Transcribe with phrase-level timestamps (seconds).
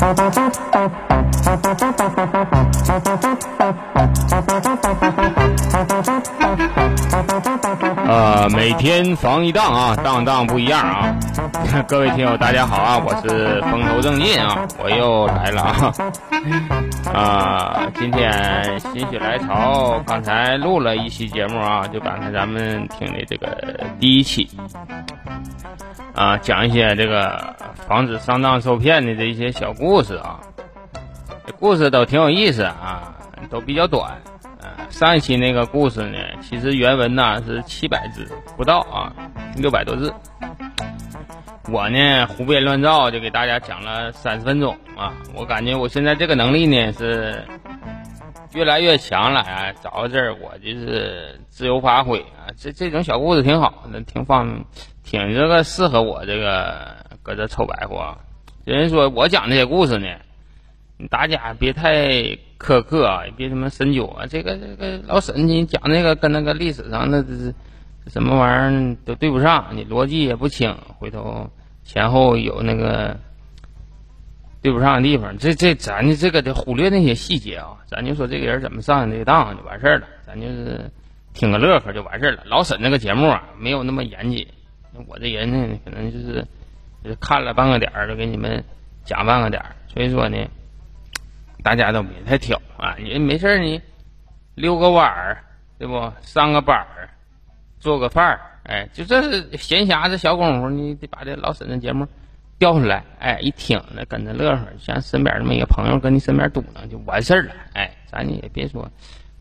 [0.00, 0.44] Thank
[7.64, 7.69] you.
[8.10, 11.16] 呃，每天防一档啊， 档档不一样啊。
[11.86, 15.94] 各位听友，大家好啊，我是风头正劲啊，我又来了啊。
[17.14, 23.46] 啊， 今天心血来潮，刚才录了一期节目啊，就刚才咱们听的这个
[24.00, 24.50] 第一期
[26.12, 27.54] 啊，讲一些这个
[27.86, 30.40] 防止上当受骗的这一些小故事啊。
[31.46, 33.14] 这故事都挺有意思啊，
[33.48, 34.10] 都比较短。
[34.88, 39.12] 上一期那个故事呢，其实原文呢是七百字不到啊，
[39.56, 40.12] 六百多字。
[41.70, 45.14] 我呢胡编乱造，就给大家讲了三十分钟啊。
[45.34, 47.44] 我感觉我现在这个能力呢是
[48.54, 49.72] 越来越强了啊。
[49.80, 52.50] 找到这儿，我就是自由发挥啊。
[52.56, 54.64] 这这种小故事挺好，的，挺方，
[55.04, 58.18] 挺这个适合我这个搁这臭白话。
[58.64, 60.08] 人说我讲这些故事呢，
[61.08, 62.38] 大家别太。
[62.60, 67.54] 苛刻啊，也别什么深究啊，这个这个老沈你讲那个跟那个历史上那这是
[68.08, 71.48] 什么玩意儿都对不上，你逻辑也不清，回头
[71.84, 73.16] 前后有那个
[74.60, 80.84] 对不上的地方，这这咱就这个得忽略那些细节啊，咱就说这个人怎么上的这个当就完事儿了，咱就是
[81.32, 82.42] 听个乐呵就完事儿了。
[82.44, 84.46] 老沈那个节目啊，没有那么严谨，
[85.08, 86.46] 我这人呢可能就是
[87.02, 88.62] 就是看了半个点儿就给你们
[89.02, 90.36] 讲半个点儿，所以说呢。
[91.62, 92.96] 大家都别太挑啊！
[92.98, 93.80] 你没事你
[94.54, 95.44] 遛个弯儿，
[95.78, 96.12] 对不？
[96.22, 97.08] 上个班儿，
[97.78, 99.22] 做个饭儿，哎，就这
[99.56, 102.06] 闲暇的小功夫，你得把这老沈的节目
[102.58, 108.90] 调出来，哎，一听那跟着乐呵，像身边这么一个朋友跟你身边嘟囔就完事儿了，哎，咱也别说，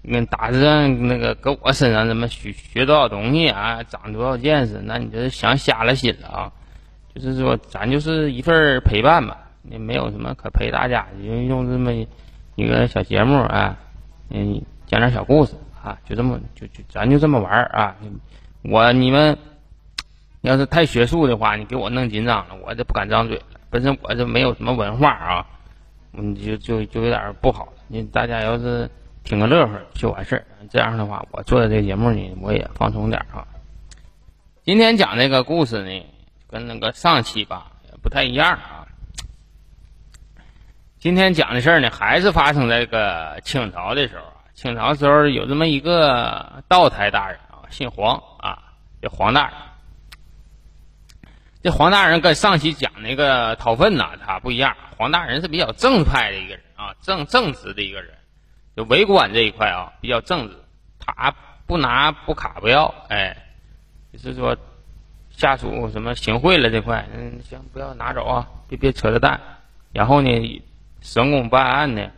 [0.01, 6.51] 那打算那个搁我身上怎么学学多少东西啊，长多少见识，那你这想瞎了心了啊！
[7.15, 9.48] 就是说，咱就是一份陪伴吧。
[9.63, 11.93] 也没有什么可陪大家，就用这么
[12.55, 13.77] 一个小节目啊，
[14.29, 15.53] 嗯，讲点小故事
[15.83, 17.95] 啊，就这么就就咱就这么玩儿啊。
[18.63, 19.37] 我你们
[20.41, 23.43] 要是太学术的话，你给我弄紧张了，我这不敢张嘴了。
[23.69, 25.45] 本身我这没有什么文化啊，
[26.13, 27.69] 嗯，就就就有点不好。
[27.87, 28.89] 你大家要是
[29.23, 33.47] 听个乐呵就完事儿，这样的话，我做的这个节目呢，我也放松点啊。
[34.63, 36.05] 今天讲这个故事呢，
[36.49, 38.78] 跟那个上期吧不太一样啊。
[40.99, 44.43] 今天讲的事儿呢，还是发生在这个清朝的时候啊。
[44.53, 48.59] 清朝时候有这么一个道台大人啊，姓黄啊，
[49.01, 49.53] 叫黄大人。
[51.63, 54.75] 这黄大人跟上期讲那个掏粪呐，他不一样。
[54.97, 58.13] 黄大人是比较正派的一个人啊，正正直的一个人，
[58.75, 60.55] 就为官这一块啊比较正直。
[60.99, 61.33] 他
[61.65, 63.37] 不拿不卡不要，哎，
[64.11, 64.57] 就是说
[65.29, 69.39] 下属什么行贿了这块，嗯，行，不要拿走啊，别别扯着蛋。
[69.93, 70.61] 然后呢？
[71.01, 72.11] 审公办案呢，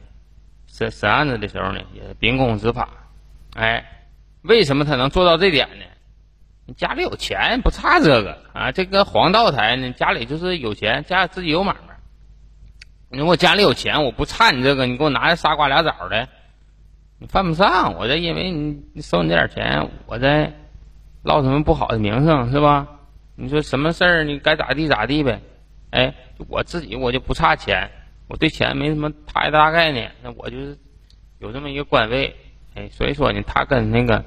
[0.67, 2.89] 审审案子的时候呢，也秉公执法。
[3.53, 4.07] 哎，
[4.41, 5.85] 为什么他能做到这点呢？
[6.65, 8.71] 你家里有钱，不差这个啊。
[8.71, 11.97] 这个黄道台呢，家里就是有钱，家里自己有买卖。
[13.09, 16.29] 如果家里有钱，我不差你这个，你给我拿仨瓜俩枣的，
[17.19, 17.95] 你犯不上。
[17.95, 20.53] 我这因为你收你这点钱，我在
[21.23, 22.87] 落什么不好的名声是吧？
[23.35, 25.41] 你说什么事儿，你该咋地咋地呗。
[25.89, 26.13] 哎，
[26.47, 27.89] 我自己我就不差钱。
[28.31, 30.77] 我对钱没什么太大概念，那我就是
[31.37, 32.33] 有这么一个官位，
[32.75, 34.23] 哎，所以说呢，他跟那个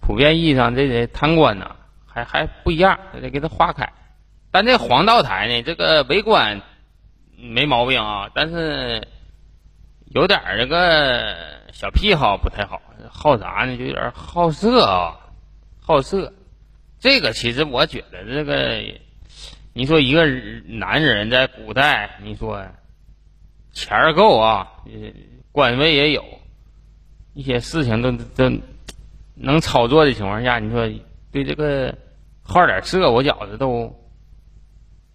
[0.00, 3.92] 普遍意义上这些贪官呢，还还不一样，得给他划开。
[4.50, 6.60] 但这黄道台呢，这个为官
[7.36, 9.06] 没毛病啊，但是
[10.06, 11.36] 有点儿这个
[11.72, 12.82] 小癖好不太好，
[13.12, 13.76] 好啥呢？
[13.76, 15.20] 就有点好色啊，
[15.80, 16.32] 好色。
[16.98, 18.82] 这个其实我觉得这个，
[19.72, 20.26] 你说一个
[20.66, 22.66] 男人在古代，你说。
[23.72, 24.72] 钱儿够啊，
[25.52, 26.24] 官位也有，
[27.34, 28.50] 一些事情都都
[29.34, 30.88] 能操作的情况下，你说
[31.30, 31.94] 对这个
[32.42, 33.94] 好点色，我觉着都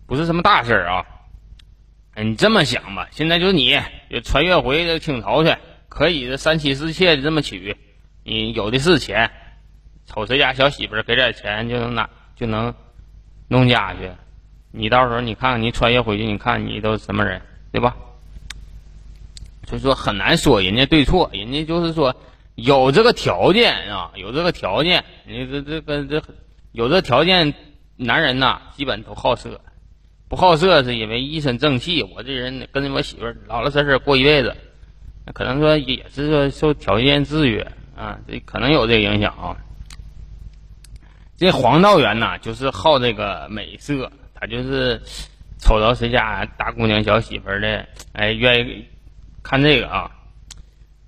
[0.05, 1.05] 不是什么大事儿啊。
[2.15, 3.77] 你这么想吧，现在就是你
[4.23, 5.55] 穿越回这清朝去，
[5.89, 7.75] 可以这三妻四妾的这么娶，
[8.23, 9.31] 你有的是钱，
[10.05, 12.73] 瞅谁家小媳妇儿给点钱就能拿就能
[13.47, 14.11] 弄家去。
[14.71, 17.41] 你到时候你看看，你穿越回去，你看你都什么人，
[17.71, 17.97] 对吧？
[19.65, 22.15] 所以说很难说人家对错，人家就是说
[22.55, 26.21] 有这个条件啊，有这个条件，你这这跟这
[26.71, 27.53] 有这条件，
[27.95, 29.61] 男人呐基本都好色，
[30.27, 32.03] 不好色是因为一身正气。
[32.03, 34.55] 我这人跟我媳妇老老实实过一辈子，
[35.25, 37.65] 那可能说也是说受条件制约
[37.95, 39.57] 啊，这可能有这个影响啊。
[41.35, 45.01] 这黄道元呐，就是好这个美色，他就是
[45.59, 48.85] 瞅着谁家大姑娘小媳妇儿的，哎，愿意
[49.43, 50.09] 看这个啊。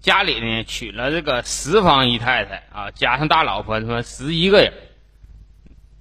[0.02, 4.72] 家里呢娶了这个十房姨太太啊，加上大老婆，他妈十一个人，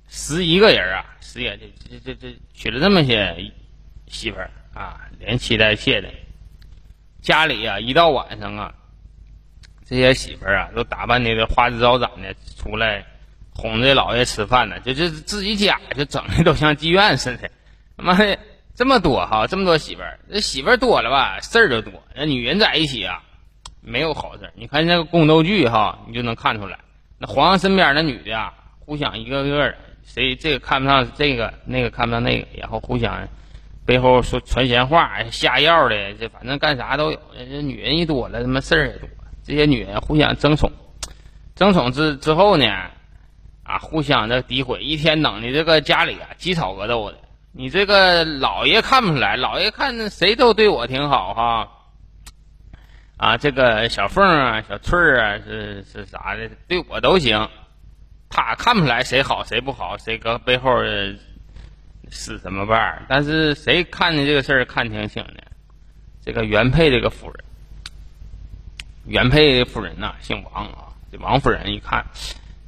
[0.08, 3.50] 十一个人啊，十也这这这这娶了这么些
[4.06, 6.10] 媳妇儿啊，连妻带妾的。
[7.22, 8.74] 家里啊，一到晚上啊，
[9.86, 13.06] 这些媳妇儿啊，都打扮的花枝招展的出来
[13.54, 17.50] 哄这老爷吃饭呢，就就自己家就整的都像妓院似的。
[17.96, 18.38] 他妈的
[18.74, 21.92] 这么多哈，这么多媳妇儿，这媳妇儿多了吧，事儿就多。
[22.14, 23.22] 那女人在一起啊。
[23.86, 26.78] 没有好事儿你看那个宫斗剧哈，你就能看出来，
[27.18, 29.74] 那皇上身边那女的啊，互相一个个的，
[30.06, 33.28] 谁这个看不上这个，那个看不上那个，然后互相
[33.84, 37.20] 背后说传闲话、下药的，这反正干啥都有。
[37.36, 39.06] 这女人一多了，他妈事儿也多。
[39.44, 40.72] 这些女人互相争宠，
[41.54, 42.66] 争宠之之后呢，
[43.64, 47.18] 啊，互相的诋毁，一天等的这个家里啊鸡吵鹅斗的。
[47.56, 51.68] 你这个老爷看不出来，老爷看谁都对我挺好哈。
[53.16, 57.48] 啊，这个小凤啊，小翠啊，是是啥的，对我都行。
[58.28, 60.82] 他看不出来谁好谁不好，谁搁背后
[62.10, 65.44] 使什么绊儿但是谁看的这个事儿看挺清的。
[66.24, 67.44] 这个原配这个夫人，
[69.06, 70.90] 原配夫人呐，姓王啊。
[71.12, 72.04] 这王夫人一看，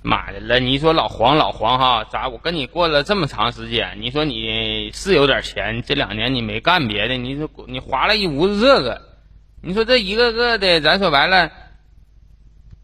[0.06, 0.61] 妈的了！
[0.61, 3.99] 你说老黄老黄哈，咋我跟你过了这么长时间？
[4.00, 9.03] 你说你是有点钱，这两年你没干别的，你说你花了一屋子这个。
[9.62, 11.50] 你说这一个个的，咱说白了，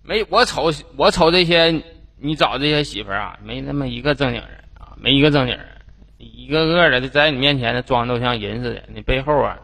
[0.03, 1.83] 没我瞅我瞅这些，
[2.19, 5.65] 你找这些媳妇儿啊，没那么一个正经人啊，没一个正经人，
[6.19, 9.59] 一个个的在你面前的装都像人似的，你背后啊，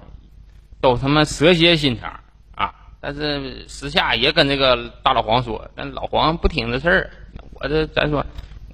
[0.80, 2.20] 都他妈蛇蝎心肠
[2.54, 2.72] 啊！
[3.00, 7.10] 但是私下也跟这个大老黄说，但老黄不听这事儿。
[7.60, 8.24] 我这咱说，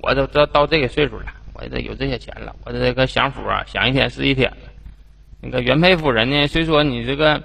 [0.01, 4.57] 我都到到这个岁数了，我这有这些钱了，我这个享福啊，享一天是一天了。
[5.41, 7.43] 那个原配夫人呢，虽说你这个。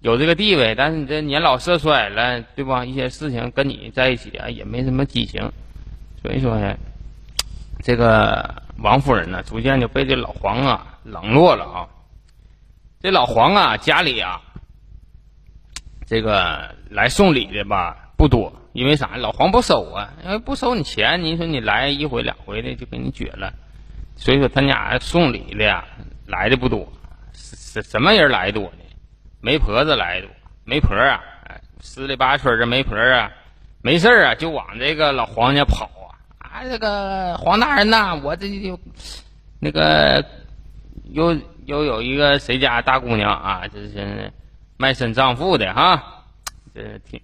[0.00, 2.84] 有这个地位，但是你这年老色衰了，对吧？
[2.84, 5.50] 一些事情跟你在一起啊，也没什么激情，
[6.22, 6.76] 所以说呢，
[7.82, 11.88] 这个王夫人呢，逐渐就被这老黄啊冷落了啊。
[13.00, 14.40] 这老黄啊，家里啊，
[16.06, 19.16] 这个来送礼的吧不多，因为啥？
[19.16, 23.54] 老黄不收啊，因为不收你钱，你说你来一回两回的就给你撅了，
[24.16, 25.84] 所以说他家送礼的呀
[26.26, 26.92] 来的不多，
[27.32, 28.64] 什什么人来的多？
[28.64, 28.78] 呢？
[29.40, 30.26] 媒婆子来的，
[30.64, 33.30] 媒婆啊，哎，十里八村的媒婆啊，
[33.82, 38.80] 没事啊，就往这个老黄家跑啊，啊，这个黄大人呐，我这就
[39.60, 40.24] 那个
[41.04, 44.32] 又又有一个谁家大姑娘啊，这是
[44.76, 46.24] 卖身葬父的哈，
[46.74, 47.20] 这挺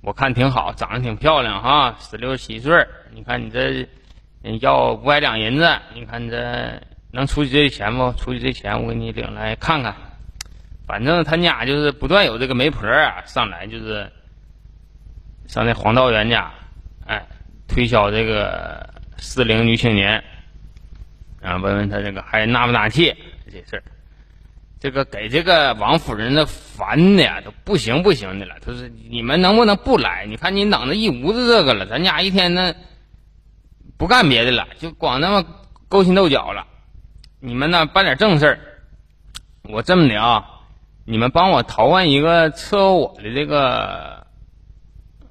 [0.00, 3.86] 我看挺好，长得挺漂亮哈，十六七岁你看你这
[4.60, 6.80] 要五百两银子，你看你这
[7.10, 8.12] 能出去这钱不？
[8.12, 9.94] 出去这钱我给你领来看看。
[10.86, 14.10] 反正他家就是不断有这个媒婆啊上来，就是
[15.46, 16.50] 上那黄道员家，
[17.06, 17.26] 哎，
[17.66, 20.22] 推销这个适龄女青年，
[21.42, 23.14] 啊，问问他这个还纳不纳妾
[23.52, 23.82] 这事儿，
[24.80, 28.54] 这个给这个王夫人的烦的呀都不行不行的了。
[28.60, 30.26] 他说：“你们能不能不来？
[30.26, 32.74] 你看你弄的一屋子这个了，咱家一天呢
[33.96, 35.44] 不干别的了，就光那么
[35.88, 36.66] 勾心斗角了。
[37.40, 38.60] 你们呢办点正事儿。
[39.62, 40.44] 我这么的啊。”
[41.10, 44.26] 你们帮我淘换一个伺候我的这个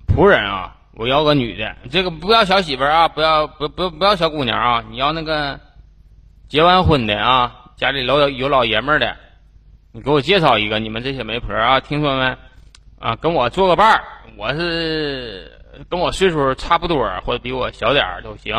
[0.07, 0.75] 仆人啊！
[0.95, 4.83] 我要个女的，这个不要小媳妇儿啊，不要不不不要小姑娘啊！
[4.89, 5.59] 你要那个
[6.49, 9.15] 结完婚的啊，家里老有有老爷们儿的，
[9.97, 10.77] 你给我介绍一个。
[10.77, 12.37] 你们这些媒婆啊，听说没？
[12.99, 14.03] 啊，跟我做个伴儿，
[14.37, 15.51] 我是
[15.89, 18.55] 跟我岁数差不多或者比我小点儿都行。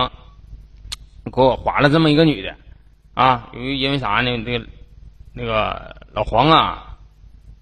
[1.32, 2.52] 给我划了这么一个女的
[3.14, 4.36] 啊，由于因为啥呢？
[4.38, 4.66] 那个
[5.32, 6.84] 那个老黄啊。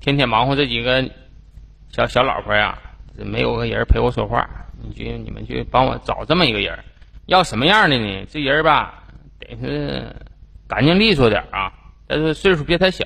[0.01, 1.11] 天天忙活这几个
[1.91, 2.79] 小小老婆呀，
[3.17, 4.49] 没有个人陪我说话。
[4.81, 6.79] 你去你们去帮我找这么一个人，
[7.27, 8.25] 要什么样的呢？
[8.31, 9.03] 这人吧，
[9.39, 10.17] 得是
[10.67, 11.71] 干净利索点啊，
[12.07, 13.05] 但是岁数别太小，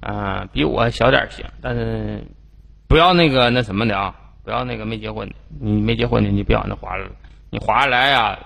[0.00, 1.44] 啊，比我小点行。
[1.60, 2.24] 但是
[2.88, 5.34] 不要那个那什么的啊，不要那个没结婚的。
[5.60, 7.08] 你没结婚的，你别往那划了。
[7.50, 8.38] 你划下来呀，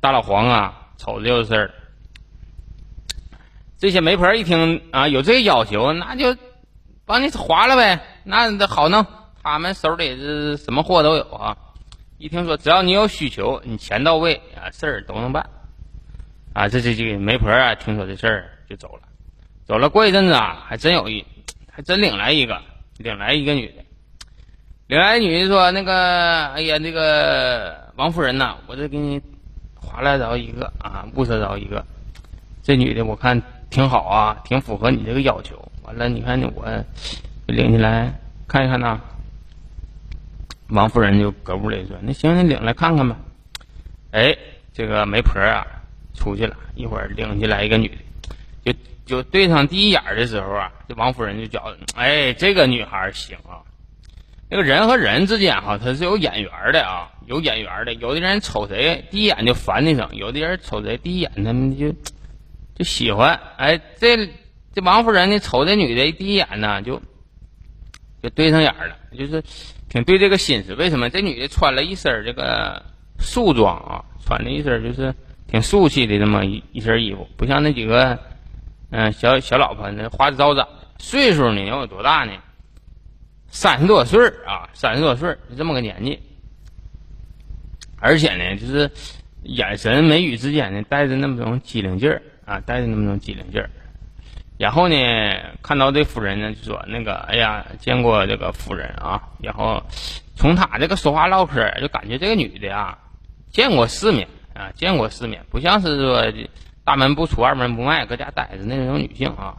[0.00, 1.70] 大老黄啊，瞅着就是事儿。
[3.78, 6.36] 这些媒婆一听啊，有这个要求，那就。
[7.06, 9.04] 帮你划了呗，那好弄。
[9.42, 11.56] 他们手里是什么货都有啊。
[12.18, 15.44] 一听说只要你有需求，你钱到位啊，事儿都能办。
[16.52, 19.08] 啊，这这这媒婆啊，听说这事儿就走了。
[19.70, 21.24] 走了过一阵子啊，还真有一，
[21.70, 22.60] 还真领来一个，
[22.98, 23.74] 领来一个女的。
[24.88, 29.22] 领来女的说：“那个，哎呀，那个王夫人呐，我这给你
[29.76, 31.86] 划拉着一个啊，物色着一个。
[32.64, 35.54] 这女的我看挺好啊，挺符合你这个要求。
[35.84, 36.66] 完了，你看我
[37.46, 38.12] 领进来
[38.48, 39.00] 看一看呐。
[40.70, 43.16] 王夫人就搁屋里说：“那行，你领来看看吧。”
[44.10, 44.36] 哎，
[44.74, 45.64] 这个媒婆啊
[46.12, 47.86] 出去了一会儿，领进来一个女
[48.64, 48.78] 的，就
[49.10, 53.58] 就对上第一眼的时候啊，这王夫人就觉得：“哎，这个女孩行啊。”
[54.48, 57.94] 那个人和人之间哈，他是有眼缘的啊，有眼缘的。
[57.94, 61.92] 有的人瞅谁第一眼就烦一声，有的人瞅谁第一眼他们就
[62.74, 63.38] 就喜欢。
[63.56, 64.26] 哎，这
[64.72, 67.00] 这王夫人呢，瞅这女的第一眼呢，就
[68.22, 69.42] 就对上眼了，就是
[69.88, 70.74] 挺对这个心思。
[70.74, 71.10] 为什么？
[71.10, 72.82] 这女的穿了一身这个
[73.18, 75.14] 素装啊，穿了一身就是
[75.46, 78.18] 挺素气的这么一一身衣服，不像那几个
[78.90, 80.66] 嗯小小老婆那花枝招展。
[80.98, 82.32] 岁数呢要有多大呢？
[83.48, 86.20] 三十多岁啊，三十多岁就这么个年纪，
[87.98, 88.90] 而且呢，就是
[89.42, 93.70] 眼神眉宇之间呢带着那么种机灵劲儿啊，带着那么种机灵劲儿。
[94.58, 94.94] 然后呢，
[95.62, 99.22] 看到这夫人呢，就说那个，哎呀，见过这个夫人啊。
[99.40, 99.82] 然后
[100.36, 102.98] 从他这个说话唠嗑，就感觉这个女的啊，
[103.50, 106.30] 见过世面啊，见过世面，不像是说
[106.84, 109.54] 大门不出二门不迈，搁家待着那种女性啊。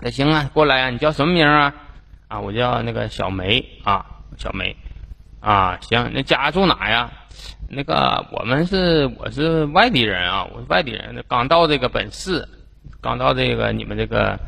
[0.00, 1.72] 那行啊，过来啊，你叫什么名啊？
[2.28, 4.04] 啊，我叫那个小梅啊，
[4.36, 4.74] 小梅，
[5.40, 7.10] 啊，行，那家住哪呀？
[7.68, 12.46] 那个我们是我是外地人啊，我是外地人，刚到这个本市，
[13.00, 14.38] 刚到这个你们这个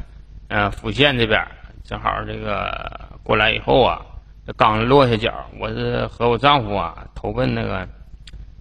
[0.48, 1.42] 呃福县这边，
[1.84, 4.02] 正好这个过来以后啊，
[4.56, 7.88] 刚落下脚，我是和我丈夫啊投奔那个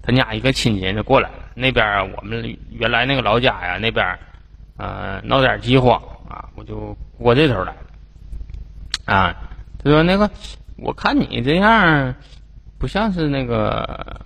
[0.05, 4.05] 他家一个亲戚就过来了，那边我们原来那个老家呀，那边
[4.75, 7.77] 呃闹点饥荒啊，我就过这头来了。
[9.05, 9.33] 啊，
[9.81, 10.29] 他说那个，
[10.75, 12.13] 我看你这样，
[12.77, 14.21] 不像是那个，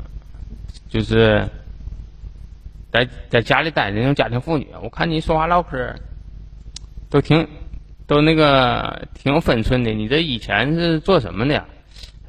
[0.90, 1.48] 就是
[2.92, 4.68] 在在家里待的那种家庭妇女。
[4.82, 5.94] 我看你说话唠嗑，
[7.10, 7.48] 都挺
[8.08, 9.92] 都那个挺有分寸的。
[9.92, 11.54] 你这以前是做什么的？
[11.54, 11.66] 呀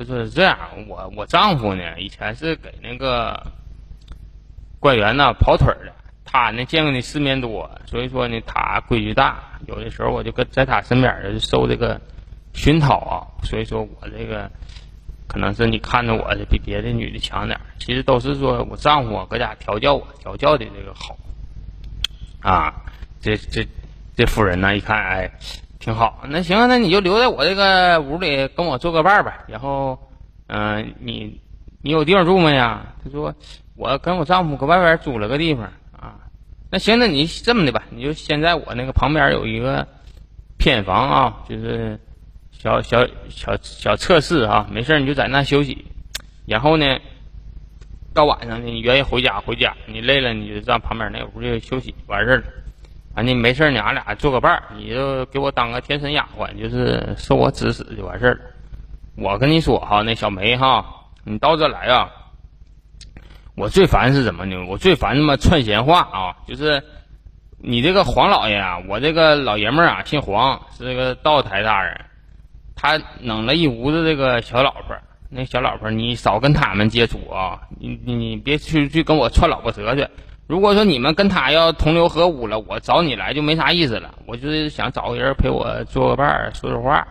[0.05, 3.47] 就是这样，我我丈夫呢，以前是给那个
[4.81, 5.93] 官员呢跑腿的。
[6.25, 9.59] 他呢见过的世面多，所以说呢他规矩大。
[9.67, 12.00] 有的时候我就跟在他身边儿受这个。
[12.55, 14.50] 熏陶啊，所以说我这个
[15.28, 21.17] 可能是你看着我比别的女的强点其实都是说我丈夫搁家调教我，调教的这个好
[22.40, 22.83] 啊。
[23.21, 23.64] 这这
[24.17, 25.31] 这夫人呢，一看哎，
[25.78, 26.25] 挺好。
[26.28, 29.44] 那行，那你就留在我这个屋里跟我做个伴儿吧。
[29.47, 29.99] 然后，
[30.47, 31.40] 嗯，你
[31.82, 32.94] 你有地方住没呀？
[33.04, 33.35] 他说
[33.76, 36.16] 我跟我丈夫搁外边租了个地方啊。
[36.70, 39.87] 那行，那你这么的吧，你就先在我那个旁边有一个
[40.56, 41.99] 偏房啊，就是。
[42.50, 45.87] 小小小小测试啊，没事你就在那休息，
[46.44, 46.99] 然后呢，
[48.12, 52.44] 到晚上呢，你愿意回家回家，你累了你就上旁边那屋就休息完事儿了。
[53.14, 58.40] 啊你没事你俺俩做个伴儿，你就给我当个贴身丫鬟，就是受我指使就完事儿了。
[59.16, 60.84] 我跟你说哈，那小梅哈，
[61.24, 62.08] 你到这来啊，
[63.56, 64.56] 我最烦是什么呢？
[64.68, 66.82] 我最烦他妈串闲话啊，就是
[67.56, 72.00] 你这个黄老爷啊，我这个老爷们儿啊，姓黄，是这个道台大人。
[72.76, 74.96] 他弄了一屋子这个小老婆，
[75.28, 77.60] 那小老婆你少跟他们接触啊！
[77.80, 80.06] 你你别去去跟我串老婆舌去。
[80.49, 84.12] 如果说你们跟他要同流合污了，我找你来就没啥意思了。
[84.26, 87.07] 我就是想找个人陪我做个伴儿，说说话。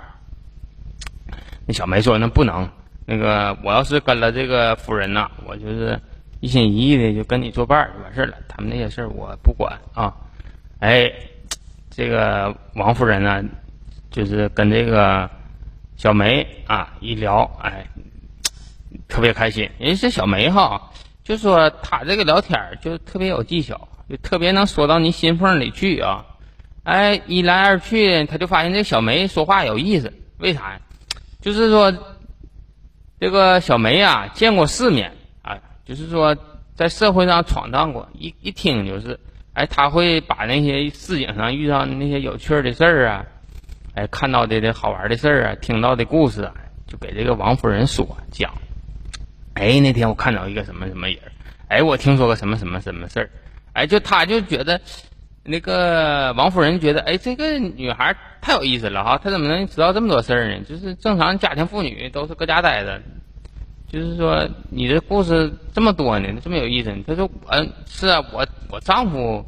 [1.66, 2.68] 那小梅说：“那不能，
[3.06, 5.98] 那个我要是跟了这个夫人呐，我就是
[6.40, 8.38] 一心一意的就跟你作伴儿就完事儿了。
[8.48, 10.14] 他们那些事儿我不管啊。”
[10.82, 11.12] 哎，
[11.90, 13.44] 这个王夫人呢，
[14.12, 15.30] 就是跟这个。
[15.96, 17.84] 小梅啊，一聊，哎，
[19.08, 19.68] 特别开心。
[19.80, 20.80] 人这小梅哈，
[21.28, 26.26] 就说他这个聊天就特别有技巧，就特别能说到你心缝里去啊。
[26.84, 30.14] 哎，一来二去，他就发现这小梅说话有意思。
[30.38, 30.80] 为啥呀？
[31.42, 31.94] 就是说，
[33.20, 36.34] 这个小梅啊，见过世面啊，就是说
[36.76, 38.08] 在社会上闯荡过。
[38.14, 39.20] 一一听就是，
[39.52, 43.26] 哎，他会把那些市井上遇到的那些有趣的事儿啊。
[43.96, 46.54] 哎，看到的这好玩的事儿啊，听到的故事啊，
[46.88, 48.50] 就给这个王夫人说讲。
[49.58, 51.18] 哎，那天我看到一个什么什么人，
[51.68, 53.30] 哎，我听说个什么什么什么事儿，
[53.74, 54.80] 哎，就他就觉得
[55.44, 60.64] 那个王夫人觉得，哎，这个女孩太有意思了哈，她怎么能知道这么多事儿呢？
[60.70, 63.02] 就是正常家庭妇女都是搁家待着，
[63.92, 66.96] 就是说你的故事这么多呢，这么有意思。
[67.08, 69.44] 她说我是啊，我我丈夫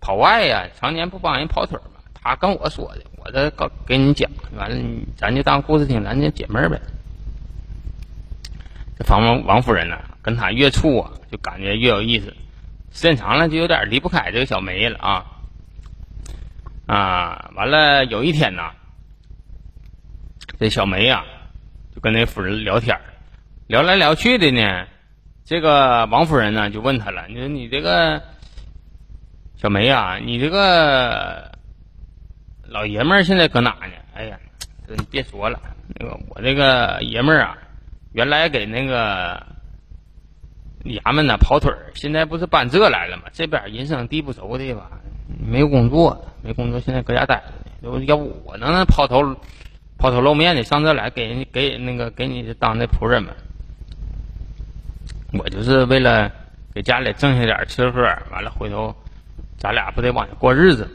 [0.00, 3.02] 跑外呀，常年不帮人跑腿嘛，他跟我说的。
[3.22, 4.76] 我这告给你讲完了，
[5.14, 6.80] 咱就当故事听，咱就解闷儿呗。
[9.04, 12.26] 这王王夫人呢，跟他越处啊，就感觉越有意思，
[12.92, 15.26] 时间长了就有点离不开这个小梅了啊。
[16.86, 18.72] 啊，完了有一天呐，
[20.58, 21.24] 这小梅呀
[21.94, 22.98] 就跟那夫人聊天
[23.66, 24.86] 聊来聊去的呢。
[25.44, 28.22] 这个王夫人呢就问他了：“你说你这个
[29.56, 31.50] 小梅呀，你这个
[32.68, 34.38] 老爷们儿现在搁哪呢？”哎呀，
[34.86, 35.60] 你别说了，
[35.98, 37.58] 那个我这个爷们儿啊，
[38.12, 39.46] 原来给那个
[40.84, 43.24] 衙门呢跑腿儿，现在不是搬这来了吗？
[43.32, 44.90] 这边人生地不熟的吧，
[45.38, 47.36] 没工作，没工作，现在搁家待
[47.82, 48.04] 着呢。
[48.06, 49.36] 要不我能抛头
[49.98, 53.32] 抛头露面的上这来给人给那个给你当那仆人吗？
[55.32, 56.30] 我就是为了
[56.74, 58.02] 给家里挣下点吃喝，
[58.32, 58.94] 完了回头
[59.58, 60.90] 咱俩不得往下过日子吗？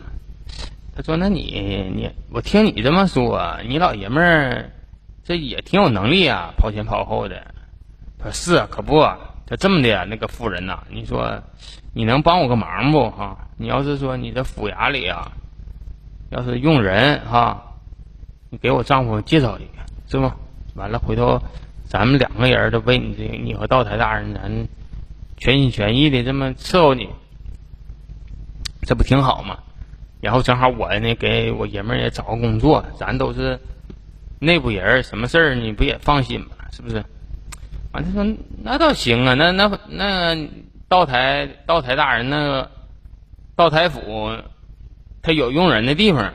[0.97, 4.71] 他说：“那你你我听你这么说，你老爷们儿
[5.25, 7.35] 这也挺有能力啊，跑前跑后的。”
[8.17, 9.01] 他说：“是可不，
[9.45, 11.43] 他这么的那个夫人呐，你说
[11.93, 13.09] 你能帮我个忙不？
[13.09, 15.33] 哈，你要是说你这府衙里啊，
[16.29, 17.75] 要是用人哈，
[18.49, 20.31] 你给我丈夫介绍一个，是不？
[20.75, 21.41] 完了回头。”
[21.87, 24.67] 咱们两个人都为你这，你和道台大人，咱
[25.37, 27.07] 全心全意的这么伺候你，
[28.81, 29.59] 这不挺好吗？
[30.19, 33.57] 然后正好我呢，给我爷们儿也找个工作，咱都是
[34.39, 36.47] 内部人，什么事儿你不也放心吗？
[36.71, 37.03] 是不是？
[37.91, 40.49] 完，他说那倒行啊，那那那
[40.87, 42.71] 道台道台大人那个
[43.55, 44.37] 道台府，
[45.21, 46.33] 他有用人的地方。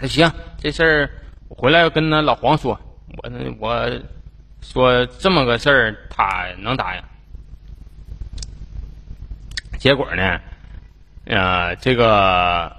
[0.00, 1.10] 那行，这事儿
[1.48, 2.80] 我回来跟那老黄说。
[3.18, 3.30] 我
[3.60, 4.00] 我
[4.60, 7.02] 说这么个事儿，他能答应。
[9.78, 10.40] 结果呢，
[11.24, 12.76] 呃，这个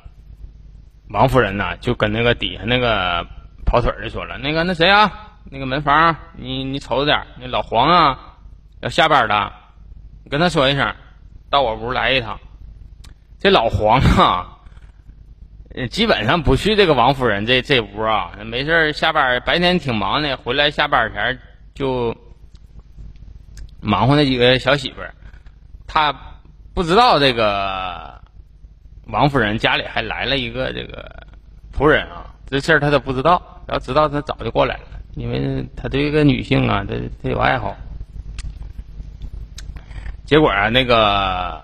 [1.10, 3.26] 王夫人呢，就跟那个底下那个
[3.66, 5.12] 跑腿的说了：“那个那谁啊，
[5.50, 8.36] 那个门房，你你瞅着点那老黄啊，
[8.82, 9.54] 要下班了，
[10.24, 10.96] 你跟他说一声，
[11.50, 12.40] 到我屋来一趟。”
[13.40, 14.54] 这老黄啊。
[15.92, 21.38] 基本上不去这个王夫人这这屋啊，没事下班白天挺忙的，回来下班前
[21.76, 22.16] 就
[23.80, 25.14] 忙活那几个小媳妇儿。
[25.86, 26.12] 他
[26.74, 28.20] 不知道这个
[29.10, 31.10] 王夫人家里还来了一个这个
[31.76, 33.42] 仆人啊，这事儿他都不知道。
[33.68, 34.84] 要知道他早就过来了，
[35.16, 37.76] 因为他对一个女性啊，他他有爱好。
[40.26, 41.62] 结果啊，那个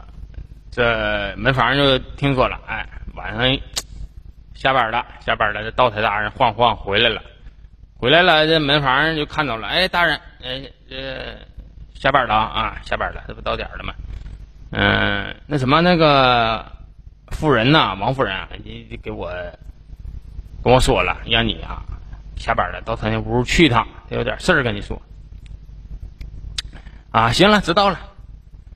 [0.72, 3.60] 这门房就听说了，哎，晚上。
[4.56, 5.62] 下班了，下班了。
[5.62, 7.22] 这道台大人晃晃回来了，
[7.98, 8.48] 回来了。
[8.48, 11.36] 这门房就看到了，哎，大人，哎，这
[11.94, 13.94] 下班了啊，下班了，这不到点了吗？
[14.72, 16.66] 嗯，那什么，那个
[17.34, 19.32] 夫人呐，王夫人，你你给我
[20.64, 21.84] 跟我说了，让你啊
[22.36, 25.02] 下班了到他那屋去一趟，他有点事儿跟你说。
[27.12, 28.00] 啊，行了，知道了。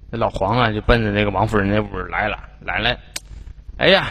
[0.10, 2.98] 那老黄啊，就奔着那个王夫人那屋来了，来了。
[3.78, 4.10] 哎呀！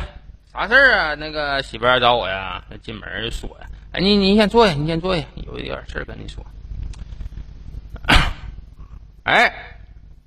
[0.53, 1.15] 啥事儿啊？
[1.15, 2.65] 那个媳妇儿找我呀？
[2.81, 6.43] 进门就说呀：“哎，你你先坐下，你先坐下，有一点事儿跟你说。”
[9.25, 9.53] 哎，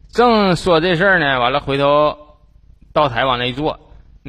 [0.10, 2.16] 正说这事儿呢，完了回头
[2.94, 3.80] 到台往那一坐，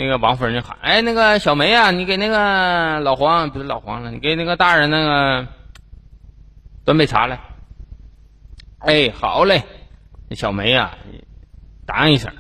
[0.01, 5.47] 那个王夫人就喊：“哎，那个小梅啊，你给那个老黄不是老黄了，你给那个大人那个
[6.85, 7.39] 端杯茶来。”
[8.81, 9.63] 哎，好嘞，
[10.29, 10.97] 那小梅啊，
[11.85, 12.33] 答应一声。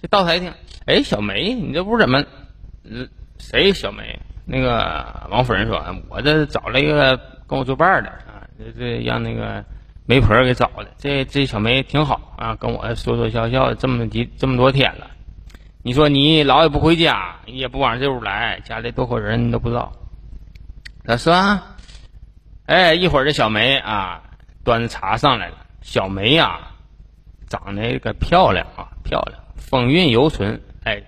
[0.00, 0.50] 这到台厅，
[0.86, 2.24] 哎，小梅，你这屋怎么？
[2.84, 3.06] 嗯，
[3.38, 4.18] 谁小梅？
[4.46, 9.62] 那个王夫人说：“我这找了一个跟我作伴的啊，这这让那个
[10.06, 10.86] 媒婆给找的。
[10.96, 15.10] 这这小梅挺好啊，跟我说说笑笑这么几这么多天了。
[15.86, 19.92] 你说你老也不回家，也不往这屋来，家里多口人你都不知道。
[21.04, 21.60] 他说：
[22.64, 24.22] 哎，一会儿这小梅啊，
[24.64, 25.56] 端着茶上来了。
[25.82, 26.58] 小梅呀，
[27.48, 30.60] 长得个漂亮啊，漂亮，风韵犹存。
[30.84, 31.02] 哎。”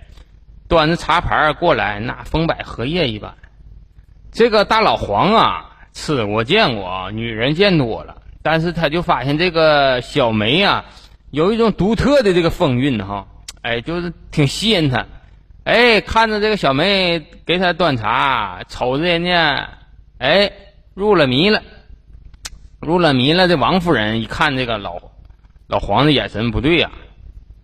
[0.69, 3.33] 端着茶盘过来，那风摆荷叶一般。
[4.33, 10.83] 这个大老黄啊，吃过见过，女人见多了，但是他就发现这个小梅啊，
[11.31, 13.27] 有一种独特的这个风韵哈，
[13.67, 15.05] 哎，就是挺吸引他。
[15.65, 19.69] 哎，看着这个小梅给他端茶，瞅着人家，
[20.19, 20.49] 哎，
[20.93, 21.61] 入了迷了，
[22.79, 23.49] 入了迷了。
[23.49, 24.97] 这王夫人一看这个老
[25.67, 26.89] 老黄的眼神不对呀，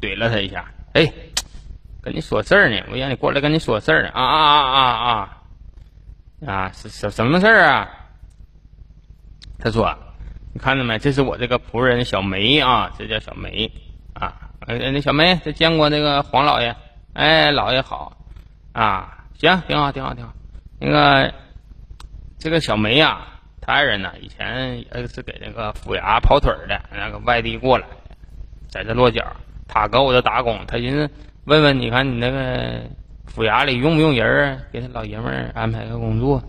[0.02, 1.10] 怼了他一下，哎。
[2.02, 5.40] 跟你说事儿呢，我让你过来跟你说事儿啊啊啊啊
[6.42, 6.54] 啊！
[6.54, 7.90] 啊，什什什么事儿啊？
[9.58, 9.98] 他说
[10.52, 11.00] ：“你看着没？
[11.00, 13.72] 这是我这个仆人小梅啊，这叫小梅
[14.16, 14.43] 啊。
[14.68, 16.76] 哎，那小梅，这见过那个黄老爷？
[17.14, 18.18] 哎，老爷好
[18.72, 20.34] 啊，行，挺好，挺好，挺好。
[20.80, 21.34] 那个
[22.40, 23.20] 这个小梅呀，
[23.62, 27.86] 他爱人呢，以前呃是给那个府衙跑腿的，那个外地过来，
[28.70, 29.24] 在这落脚，
[29.68, 31.10] 他搁我这打工，他寻思。”
[31.46, 32.84] 问问你看你那个
[33.26, 34.62] 府衙里用不用人啊？
[34.72, 36.42] 给他老爷们儿安排个工作。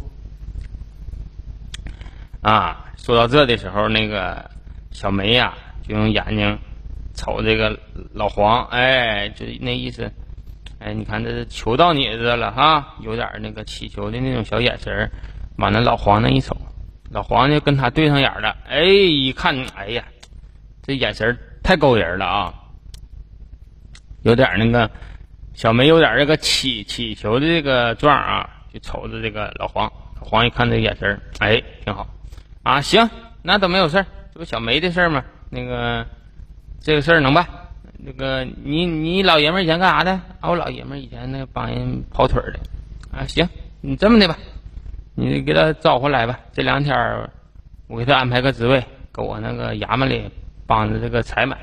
[2.42, 4.48] 啊，说到这的时候，那个
[4.92, 6.56] 小梅呀，就用眼睛
[7.14, 7.78] 瞅这个
[8.12, 10.10] 老黄，哎，就那意思，
[10.78, 15.10] 哎，你看这是求到你这了哈，有点那个乞求的那种小眼神，
[15.56, 16.56] 往那老黄那一瞅，
[17.10, 20.04] 老黄就跟他对上眼了，哎，一看，哎呀，
[20.82, 22.54] 这眼神太勾人了啊，
[24.22, 24.90] 有点那个
[25.54, 32.06] 小梅有点这个乞乞求的这个状啊，就瞅着这个老黄，老黄一看这眼神哎，挺好。
[32.62, 33.08] 啊，行，
[33.42, 35.22] 那都没有事，这不小梅的事吗？
[35.50, 36.06] 那个，
[36.84, 37.46] 这个事儿能办。
[37.96, 40.12] 那个，你你老爷们以前干啥的？
[40.40, 42.60] 啊，我老爷们以前那帮人跑腿的。
[43.10, 43.48] 啊，行，
[43.80, 44.36] 你这么的吧，
[45.14, 46.38] 你给他招回来吧。
[46.52, 46.94] 这两天
[47.86, 50.30] 我给他安排个职位，搁我那个衙门里
[50.66, 51.56] 帮着这个采买，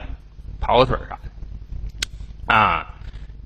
[0.59, 2.55] 跑个腿啥的。
[2.55, 2.95] 啊，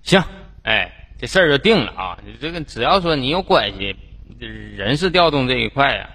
[0.02, 0.24] 行，
[0.64, 2.18] 哎，这事儿就定了啊。
[2.26, 3.98] 你这个只要说你有关系，
[4.40, 6.10] 人事调动这一块呀。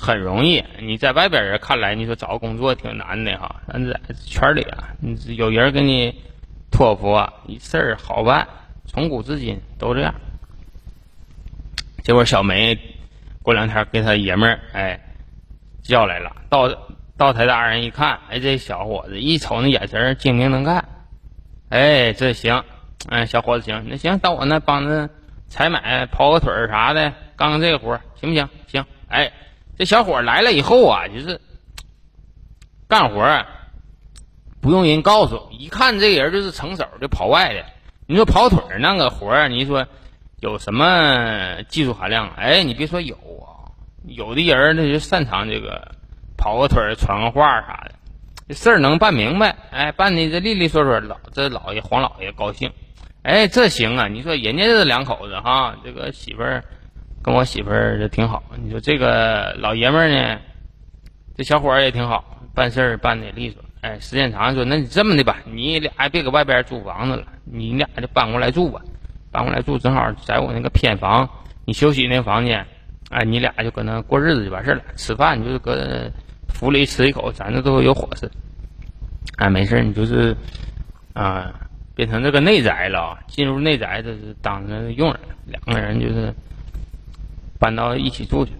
[0.00, 3.56] 很容易，你在外边人看来，你说找工作挺难的哈。
[3.66, 6.22] 但在圈里啊，你有人给你
[6.70, 8.46] 托付啊，事儿好办。
[8.86, 10.14] 从古至今都这样。
[12.04, 12.78] 结果小梅
[13.42, 15.00] 过两天给他爷们儿哎
[15.82, 16.68] 叫来了，到
[17.16, 20.84] 到台大人一看，哎，这小伙子一瞅那眼神精明能干，
[21.70, 22.62] 哎，这行，
[23.08, 25.10] 哎，小伙子行，那行到我那帮着
[25.48, 28.48] 采买跑个腿儿啥的，干干这个活行不行？
[28.68, 29.32] 行，哎。
[29.78, 31.40] 这小伙来了以后啊，就是
[32.88, 33.46] 干活
[34.60, 37.64] 不用人告诉，一看这人就是成手就跑外的。
[38.06, 39.86] 你说跑腿那个活，你说
[40.40, 42.28] 有什么技术含量？
[42.36, 43.70] 哎，你别说有啊，
[44.04, 45.92] 有的人他就擅长这个
[46.36, 47.94] 跑个腿传个话啥的，
[48.48, 49.54] 这事儿能办明白。
[49.70, 52.72] 哎，办的这利利索索，老这老爷黄老爷高兴。
[53.22, 56.64] 哎，这行啊，你说人家这两口子哈，这个媳妇儿。
[57.22, 60.40] 跟我媳妇儿就挺好，你说这个老爷们儿呢，
[61.36, 63.62] 这小伙儿也挺好，办事儿办的利索。
[63.80, 68.80] 哎，时间长说，那你这么的吧，你俩别搁外边租房子了，你俩就搬过来住吧，
[69.30, 71.28] 搬过来住，正好在我那个偏房，
[71.64, 72.66] 你休息那房间，
[73.10, 74.82] 哎，你俩就搁那过日子就完事儿了。
[74.96, 76.10] 吃饭你就搁
[76.48, 78.28] 府里吃一口，咱这都有伙食。
[79.36, 80.36] 哎，没事你就是
[81.12, 81.52] 啊，
[81.94, 86.34] 变成这个内宅了，进入内宅就是当着佣人，两个人就是。
[87.58, 88.52] 搬到一起住去，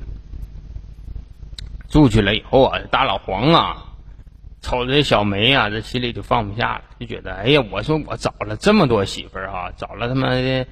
[1.88, 3.84] 住去了以后啊，大老黄啊，
[4.60, 10.66] 瞅着这小梅啊，这心里就放不下了，就觉得，哎呀，我说我找了这么多媳妇儿哈，找了他妈的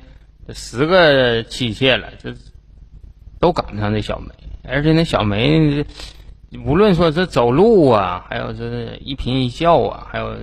[0.52, 2.34] 十个妻妾了，这
[3.38, 4.28] 都赶不上这小梅，
[4.68, 5.84] 而且那小梅，
[6.64, 10.36] 无论说这走路啊，还有这一颦一笑啊，还有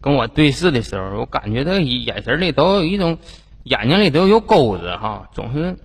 [0.00, 3.18] 跟我对视的时候，我感觉他眼神里都有一种，
[3.64, 5.76] 眼睛里都有钩子哈，总是。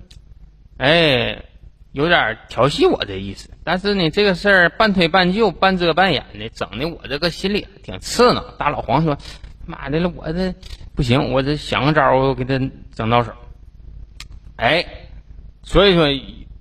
[0.82, 1.44] 哎，
[1.91, 8.41] 有点调戏我这意思，但是呢，这个事儿半推半就、半遮半掩的，整的我这个心里挺刺挠。
[8.58, 9.15] 大老黄说
[9.67, 10.56] ：“妈的了，我这
[10.96, 12.60] 不行，我这想个招，我给他
[12.96, 13.32] 整到手。”
[14.58, 14.84] 哎，
[15.62, 16.08] 所以说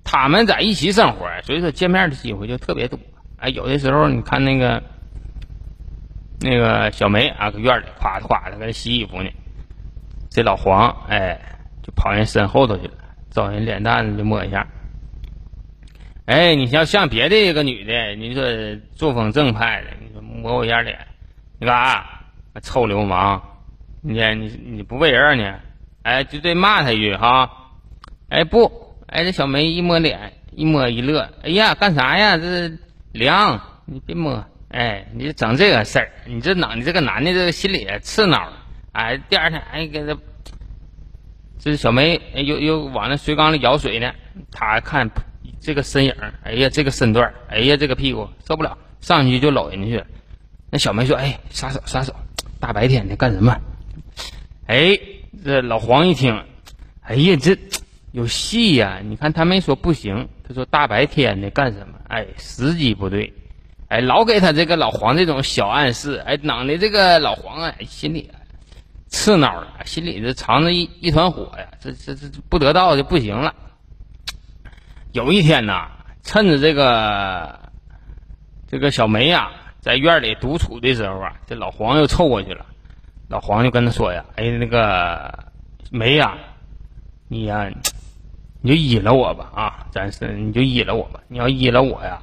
[0.05, 2.99] 他们在一起生活，所以说见面的机会就特别多。
[3.39, 4.83] 哎，有的时候你看那个
[6.41, 9.31] 那个小梅啊，搁院里夸夸的搁洗衣服呢，
[10.29, 11.41] 这老黄哎
[11.83, 12.93] 就跑人身后头去了。
[13.31, 14.66] 找人脸蛋子就摸一下，
[16.27, 18.45] 哎，你像像别的一个女的，你说
[18.95, 20.99] 作风正派的，你说摸我一下脸，
[21.59, 22.07] 你干啥？
[22.61, 23.40] 臭流氓！
[24.03, 25.55] 你你你不为人呢？
[26.03, 27.49] 哎，就得骂他一句哈。
[28.29, 32.37] 哎不，哎这小梅一摸脸，一摸一乐，哎呀，干啥呀？
[32.37, 32.71] 这
[33.12, 34.45] 凉，你别摸。
[34.71, 38.49] 哎，你整这个事儿，你这脑你这个男的这个心里刺挠。
[38.93, 40.16] 哎，第二天哎给他。
[41.62, 44.11] 这是小梅，又又往那水缸里舀水呢。
[44.51, 45.09] 他看
[45.61, 50.05] 这个身影，哎呀，这个身段，哎呀，这个屁股受不了，上去就搂人家去。
[50.70, 52.14] 那小梅说：“哎，撒手撒手，
[52.59, 53.55] 大白天的干什么？”
[54.68, 54.99] 哎，
[55.44, 56.42] 这老黄一听，
[57.03, 57.55] 哎呀，这
[58.12, 59.01] 有戏呀！
[59.05, 61.94] 你看他没说不行，他说大白天的干什么？
[62.09, 63.31] 哎，时机不对，
[63.88, 68.39] 哎，老给他这个老黄这种小暗示，哎，弄的这个老黄啊，心里啊。
[69.11, 73.53] 刺挠了，心里这藏着一一团火呀，这这这不得到就不行了。
[75.11, 75.88] 有一天呐，
[76.23, 77.59] 趁着这个
[78.68, 82.64] 这个小梅呀在院里独处的时候啊，这老黄又凑过去了。
[83.29, 85.51] 老黄就跟他说呀：“哎，那个
[85.90, 86.38] 梅呀，
[87.27, 87.68] 你呀，
[88.61, 91.20] 你就依了我吧啊，咱是你就依了我吧。
[91.27, 92.23] 你要依了我呀，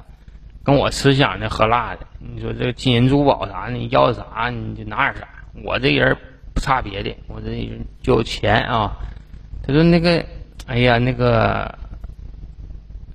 [0.64, 2.06] 跟我吃香的喝辣的。
[2.18, 5.28] 你说这金银珠宝啥的，你要啥你就拿点啥。
[5.62, 6.16] 我这人。”
[6.58, 7.70] 不差别的，我这
[8.02, 8.96] 有钱啊，
[9.62, 10.26] 他说那个，
[10.66, 11.72] 哎呀，那个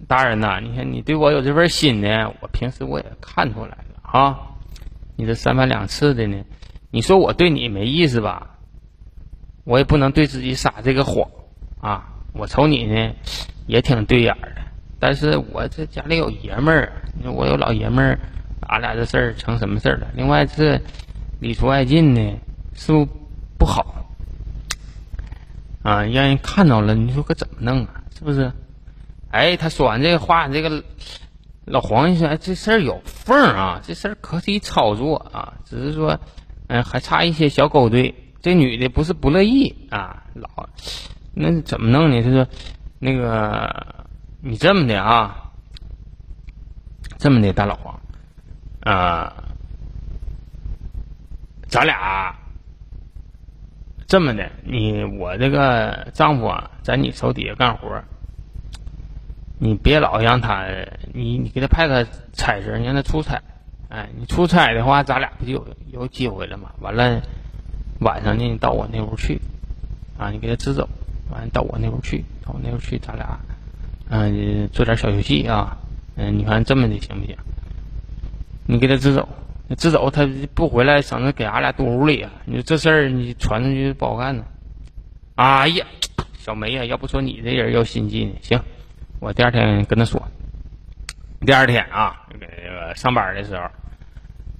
[0.08, 4.40] 大人呐，你看你对我有这份心呢，我平时我也看出来了啊。
[5.18, 6.42] 你这三番两次的呢，
[6.90, 8.52] 你说我对你没意思吧？
[9.66, 11.30] 我也不能对自己撒这个谎
[11.82, 12.14] 啊。
[12.32, 13.12] 我瞅你呢，
[13.68, 14.62] 也挺对眼的，
[15.02, 18.20] 但是我这家里有爷们儿，你说我有老爷们儿，
[18.62, 20.08] 俺俩这事儿成什么事儿了？
[20.16, 20.80] 另外这
[21.42, 22.40] 里出外进呢，
[22.74, 23.06] 是不
[23.64, 24.10] 不好
[25.84, 26.04] 啊？
[26.04, 28.04] 让人看到了，你说可怎么弄啊？
[28.14, 28.52] 是不是？
[29.32, 30.84] 哎，他说完这个话，这个
[31.64, 36.20] 老黄一说，哎，这事儿有缝啊，这事儿可以操作啊，只是说，
[36.68, 38.14] 嗯，还差一些小勾兑。
[38.42, 40.68] 这女的不是不乐意啊，老。
[41.34, 42.22] 那怎么弄呢？
[42.22, 42.46] 他说
[43.00, 44.06] ：“那个，
[44.42, 45.52] 你这么的啊，
[47.18, 47.98] 这么的大老黄
[48.82, 49.46] 啊，
[51.70, 52.36] 咱俩
[54.14, 58.04] 这么的，你我这个丈夫啊，在你手底下干活，
[59.58, 60.68] 你别老让他，
[61.14, 63.42] 你你给他派个差事，让他出差。
[63.90, 66.70] 哎，你出差的话，咱俩不就有有机会了吗？
[66.80, 67.24] 完了，
[68.02, 69.42] 晚上呢，你到我那屋去
[70.20, 70.88] 啊，你给他支走。”
[71.34, 73.40] 完了到我那屋去，到我那屋去，咱俩，
[74.10, 75.76] 嗯，做点小游戏啊，
[76.18, 77.36] 嗯，你看这么的行不行？
[78.68, 79.28] 你给他支走，
[79.68, 82.32] 那自走他不回来，省得给俺俩堵屋里啊。
[82.46, 84.44] 你说这事儿你传出去不好干呢。
[85.36, 85.86] 哎呀，
[86.38, 88.34] 小梅呀，要不说你这人要心计呢。
[88.42, 88.60] 行，
[89.20, 90.22] 我第二天跟他说。
[91.46, 93.64] 第二天啊，给那个上班的时候，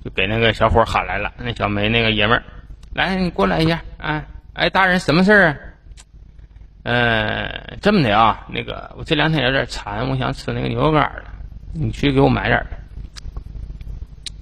[0.04, 1.32] 就给那个小伙喊来了。
[1.38, 2.44] 那小梅那个爷们儿，
[2.94, 3.82] 来，你过来一下。
[3.98, 5.58] 哎，哎，大人，什么事儿啊？
[6.84, 11.24] 呃，这么的啊，那个我这两天有点馋，我想吃那个牛肉干了，
[11.74, 12.68] 你去给我买点儿。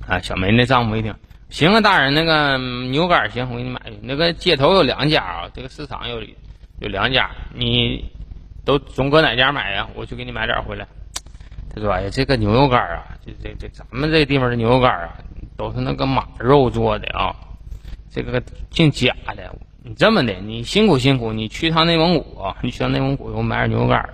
[0.08, 1.14] 啊，小梅那丈夫一听，
[1.50, 2.58] 行啊，大人，那个
[2.90, 3.98] 牛肝行，我给你买去。
[4.02, 6.22] 那个街头有两家啊，这个市场有
[6.80, 8.04] 有两家，你
[8.66, 9.88] 都总搁哪家买呀？
[9.96, 10.88] 我去给你买点回来。
[11.74, 15.18] 他说：“哎呀，这个牛肉干啊，这这这咱们这地方的牛肉干啊，
[15.56, 17.34] 都是那个马肉做的啊，
[18.10, 22.56] 这个净假的。”你这么的，你辛苦辛苦，你去趟内蒙古啊！
[22.62, 24.08] 你去趟内蒙古，给我买点牛肉干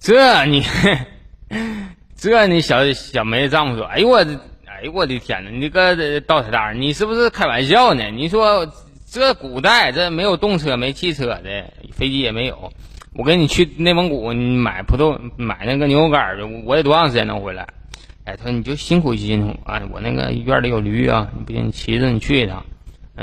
[0.00, 0.60] 这你，
[2.30, 4.18] 这你小小梅丈夫说：“哎呦我，
[4.66, 5.50] 哎呦我的天哪！
[5.50, 8.04] 你个倒车大人，你是不是开玩笑呢？
[8.12, 8.64] 你说
[9.06, 12.72] 这古代这没有动车，没汽车的，飞机也没有，
[13.14, 17.66] 我给你去内蒙古，你买葡萄，买那个牛肉干去我得多长时间能回来？
[18.22, 19.82] 哎，他说你就辛苦辛苦啊！
[19.90, 22.64] 我那个院里有驴啊，不行，你骑着你去一趟。”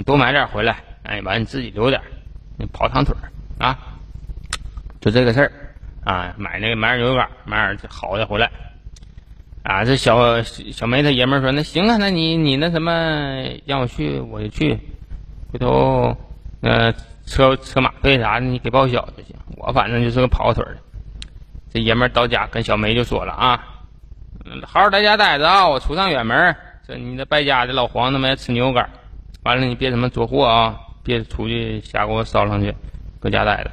[0.05, 2.01] 多买点回来，哎，完你自己留点，
[2.57, 3.31] 你跑趟腿儿
[3.65, 3.79] 啊，
[4.99, 5.51] 就这个事儿
[6.03, 8.51] 啊，买那个买点牛肉干，买点好的回来
[9.69, 9.84] 啊。
[9.86, 12.91] 这小小梅她爷们说：“那行啊，那你你那什么
[13.65, 14.77] 让我去我就去，
[15.51, 16.17] 回头
[16.62, 16.93] 呃
[17.25, 20.77] 车车马费啥的你给报销就行，我反正就是个跑腿的。”
[21.71, 23.63] 这爷们儿到家跟小梅就说了啊
[24.65, 26.55] ：“好好在家待着啊，我出趟远门。
[26.88, 28.89] 这你这败家的老黄他妈吃牛肉干。”
[29.43, 30.79] 完了，你别他妈做货啊！
[31.01, 32.75] 别出去瞎给我捎上去，
[33.21, 33.71] 搁家待着。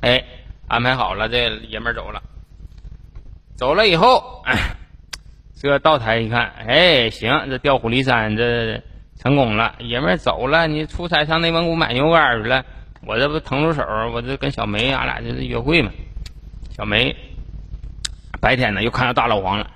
[0.00, 0.24] 哎，
[0.66, 2.20] 安排好了，这爷们儿走了。
[3.58, 4.44] 走了以后，
[5.60, 8.80] 这到台一看，哎，行，这调虎离山，这
[9.18, 9.74] 成功了。
[9.80, 12.64] 爷们走了，你出差上内蒙古买牛肝去了。
[13.04, 13.82] 我这不腾出手，
[14.14, 15.90] 我这跟小梅，俺俩就是约会嘛。
[16.70, 17.16] 小梅
[18.40, 19.68] 白天呢，又看到大老黄了。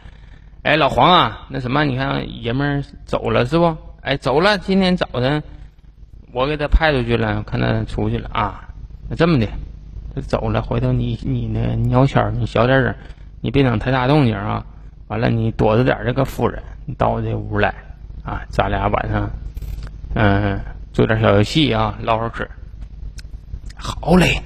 [0.62, 3.76] 哎，老黄啊，那什么，你看爷们儿走了是不？
[4.00, 4.58] 哎，走了。
[4.58, 5.42] 今天早晨
[6.32, 8.68] 我给他派出去了，看他出去了啊。
[9.10, 9.48] 那这么的，
[10.14, 10.62] 他走了。
[10.62, 12.94] 回头你你那鸟悄，你小点声，
[13.42, 14.64] 你别整太大动静啊。
[15.08, 17.74] 完了，你躲着点这个夫人，你到我这屋来
[18.24, 18.40] 啊。
[18.48, 19.30] 咱俩晚上
[20.14, 20.58] 嗯
[20.94, 22.48] 做点小游戏啊，唠会嗑。
[23.76, 24.40] 好嘞，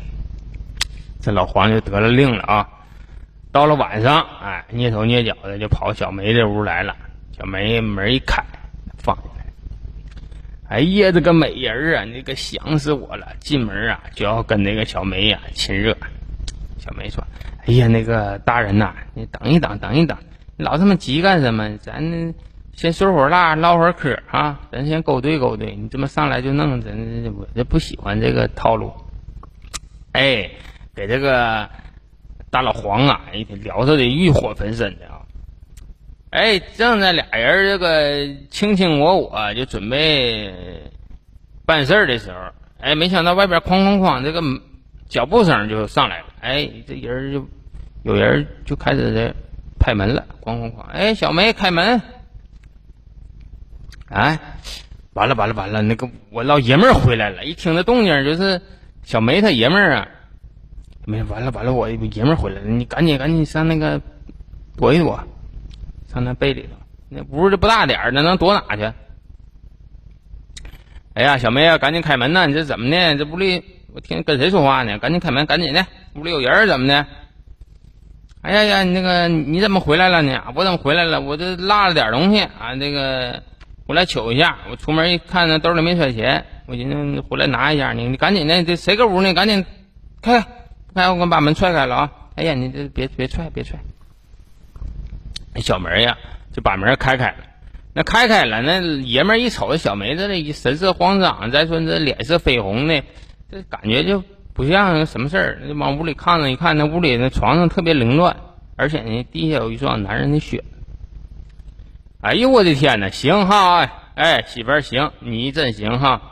[1.21, 2.69] 这老黄就得了令了啊。
[3.53, 6.97] 到了晚上，哎，蹑手蹑脚的就跑小梅这屋来了。
[7.39, 8.43] 小梅门一开，
[8.99, 9.17] 放。
[10.69, 13.29] 哎呀，这个美人啊，那个想死我了！
[13.39, 15.97] 进门啊，就要跟那个小梅呀亲热。
[16.79, 17.23] 小梅说
[17.67, 20.17] ：“哎呀，那个大人呐，你等一等，等一等，
[20.57, 21.77] 你老这么急干什么？
[21.79, 22.35] 咱
[22.73, 25.75] 先说会儿话，唠会儿嗑啊，咱先勾兑勾兑。
[25.75, 26.93] 你这么上来就弄，咱
[27.37, 28.93] 我这不喜欢这个套路。
[30.13, 30.49] 哎，
[30.95, 31.69] 给这个
[32.51, 35.23] 大老黄啊，一天聊着的欲火焚身的啊。”
[36.31, 40.53] 哎，正在俩人这个卿卿我我，就准备
[41.65, 42.39] 办事儿的时候，
[42.79, 44.43] 哎，没想到外边哐哐哐，这个
[45.09, 46.27] 脚步声就上来了。
[46.41, 47.49] 哎，这人就
[48.07, 49.35] 有人就开始在
[49.81, 50.81] 拍门了，哐哐哐。
[50.93, 52.01] 哎，小梅开门，
[54.09, 54.39] 哎，
[55.15, 58.63] 完了完了完了，那个我老爷们儿回来了，一听这动静就是
[59.03, 60.09] 小梅他爷们儿啊，
[61.05, 64.01] 没完了完了，我爷们儿回来了，你赶紧赶紧上那个
[64.77, 65.21] 躲一躲，
[66.07, 66.77] 上那被里头，
[67.09, 68.93] 那屋子不大点儿，那能躲哪去？
[71.15, 72.47] 哎呀，小梅啊，赶紧开门呐！
[72.47, 73.17] 你这怎么的？
[73.17, 74.97] 这屋里我听跟谁说话呢？
[75.01, 77.05] 赶紧开门，赶紧的，屋里有人怎么的？
[78.47, 80.41] 哎呀呀，你那个你怎么回来了呢？
[80.55, 81.21] 我怎么回来了？
[81.21, 83.43] 我这落了点东西啊，那个。
[83.89, 88.03] 我来取一下，我出门一看，那兜里没揣钱，我寻思回来拿一下呢。
[88.03, 89.33] 你赶紧的，这谁搁屋呢？
[89.33, 89.65] 赶紧
[90.21, 90.45] 开，
[90.93, 91.09] 开！
[91.09, 92.11] 我把门踹开了啊！
[92.35, 93.79] 哎呀，你这别别踹，别踹！
[95.63, 96.19] 小梅呀，
[96.53, 97.37] 就把门开开了。
[97.93, 103.05] 那开开了，那爷们一瞅小梅这一神色慌张，再说这脸色绯红的，
[103.53, 104.25] 这感觉就
[104.57, 105.59] 不像什么事儿。
[105.77, 108.37] 往屋里看了一看，那屋里那床上特别凌乱，
[108.75, 110.65] 而且呢，地下有一双男人的血。
[112.23, 113.11] 哎呦我的天哪！
[113.11, 116.23] 行哈，哎媳妇儿行，你真行哈！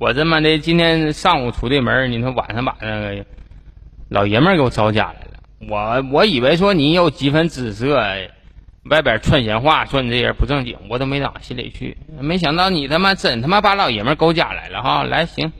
[0.00, 3.24] 我他妈的今天上午出的门，你说晚上把那个
[4.08, 5.40] 老爷们儿给我招家来了。
[5.70, 7.96] 我我以为说你有几分姿色，
[8.90, 11.96] 外边串闲话，说你这人不正经，我都没往心里去。
[12.20, 15.04] 没想到你他妈真他妈把老爷们儿勾家来了哈！
[15.04, 15.52] 来行，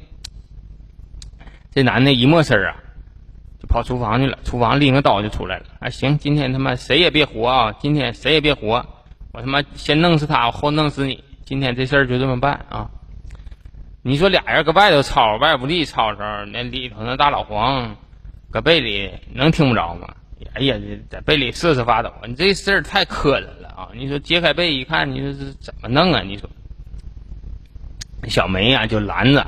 [1.75, 2.77] 这男的一没事啊，
[3.61, 5.65] 就跑厨房去了，厨房拎个刀就出来了。
[5.81, 7.75] 啊行，今天他妈谁也别活啊！
[7.81, 8.87] 今天谁也别活！
[9.33, 11.25] 我他妈先弄死他，我后弄死你！
[11.45, 12.89] 今天这事儿就这么办啊！
[14.03, 17.97] 你说俩人搁外头吵，外不利吵吵，那里头那大老黄
[18.53, 20.15] 搁被里能听不着吗？
[20.53, 20.77] 哎呀，
[21.11, 22.13] 在被里瑟瑟发抖。
[22.29, 23.89] 你这事儿太磕碜了啊！
[23.95, 26.23] 你说揭开被一看，你说是怎么弄啊？
[26.23, 26.49] 你说
[28.29, 29.45] 小梅呀就拦着，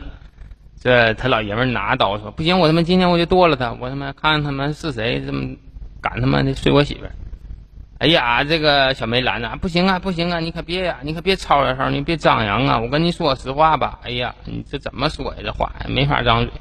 [0.87, 3.73] 这他老爷们拿刀说：“不行，我他妈今天我就剁了他！
[3.73, 5.57] 我他妈看看他妈是谁这么
[6.01, 7.11] 敢他妈的睡我媳妇儿！”
[7.99, 12.79] 哎呀，这个小梅兰呐，不行啊，不行啊，你可别呀，你可别吵吵吵，你别张扬啊！
[12.79, 15.41] 我跟你说实话吧，哎呀，你这怎么说呀？
[15.43, 16.53] 这话没法张嘴。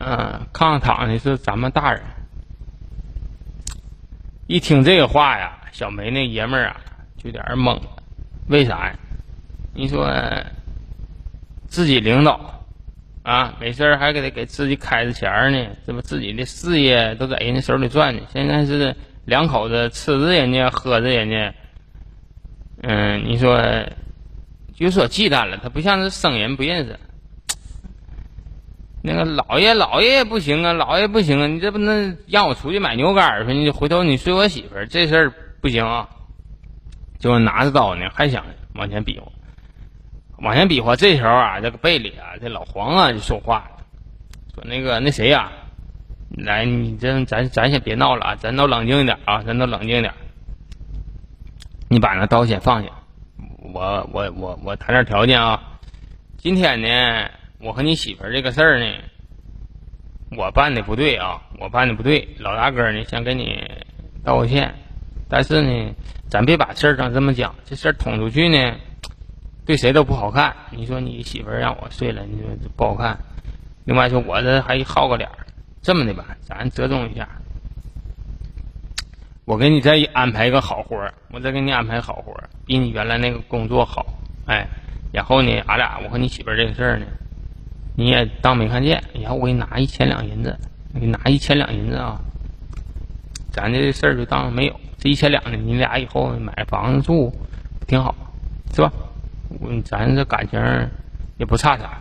[0.00, 2.02] 嗯，炕上躺的是咱们大人。
[4.46, 6.76] 一听这个话呀，小梅那爷们儿啊，
[7.16, 8.02] 就有点懵了。
[8.48, 8.94] 为啥呀？
[9.72, 10.12] 你说
[11.68, 12.57] 自己领导
[13.28, 18.96] 啊，没事还给他给自己开着钱呢，这不自己的事业都在人家手里转呢，现在是。
[19.28, 21.52] 两口子吃着人家，喝着人家，
[22.80, 23.62] 嗯，你说
[24.74, 26.98] 就说忌惮了，他不像是生人不认识。
[29.02, 33.52] 那个老爷，老爷也不行啊，老爷不行啊，你这不能让我出去买牛肝去？
[33.52, 36.08] 你回头你睡我媳妇儿，这事儿不行啊！
[37.18, 39.30] 就拿着刀呢，还想往前比划，
[40.40, 40.96] 往前比划。
[40.96, 43.84] 这时候啊，这个被里啊，这老黄啊就说话了，
[44.54, 45.52] 说那个那谁呀？
[46.36, 50.12] 来，你这咱咱先别闹了啊，咱都冷静一点啊，咱都冷静一点。
[51.88, 52.90] 你把那刀先放下，
[53.72, 55.78] 我我我我谈点条件啊。
[56.36, 58.86] 今天呢，我和你媳妇这个事儿呢，
[60.36, 62.28] 我办的不对啊，我办的不对。
[62.38, 63.66] 老大哥呢，想跟你
[64.22, 64.74] 道个歉，
[65.30, 65.94] 但是呢，
[66.28, 68.76] 咱别把事儿整这么讲，这事儿捅出去呢，
[69.68, 70.56] 对谁都不好看。
[70.70, 73.18] 你说你媳妇儿让我睡了，你说不好看。
[73.84, 75.46] 另外说，我这还好个脸儿。
[75.82, 77.28] 这么的吧，咱折中一下，
[79.44, 84.06] 我给你再安排一个好活儿，我再给你安排好活儿，比你原来那个工作好，
[84.46, 84.66] 哎，
[85.12, 87.04] 然后呢，俺俩我和你媳妇儿这个事儿呢，
[87.94, 90.58] 你也当没看见，然后我给你拿一千两银子，
[90.94, 92.18] 你拿一千两银子啊，
[93.52, 97.30] 咱这事儿就当没有，这一千两呢，你俩以后买房子住，
[97.86, 98.14] 挺好，
[98.74, 98.90] 是吧？
[99.48, 100.60] 我咱这感情
[101.38, 102.00] 也不差啥。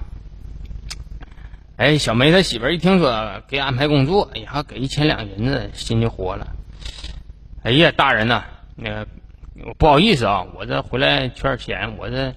[1.77, 6.47] 哎，小梅她媳妇一听说给安排工作，哎呀，给一千两银子，心就活了。
[7.63, 8.43] 哎呀，大人呐，
[8.75, 9.07] 那个
[9.77, 12.33] 不好意思啊，我这回来缺点钱，我这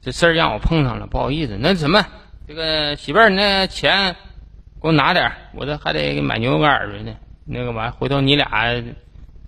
[0.00, 1.56] 这事让我碰上了，不好意思。
[1.60, 2.04] 那什么，
[2.48, 4.14] 这个媳妇儿，那钱
[4.82, 7.14] 给我拿点，我这还得买牛肉干去呢。
[7.44, 8.48] 那个完，回头你俩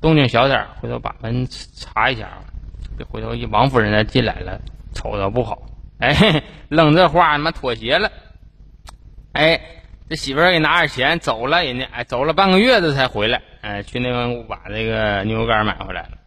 [0.01, 2.29] 动静小点，回头把门查一下，
[2.97, 4.61] 别回头一王夫人再进来了，
[4.97, 5.62] 瞅着不好。
[5.99, 8.11] 哎，扔这话，他妈妥协了。
[9.32, 9.61] 哎，
[10.11, 16.18] 这媳妇儿给拿点钱走了，人家哎走了半个月这才回来，哎去那个把这个牛肉干买回来了，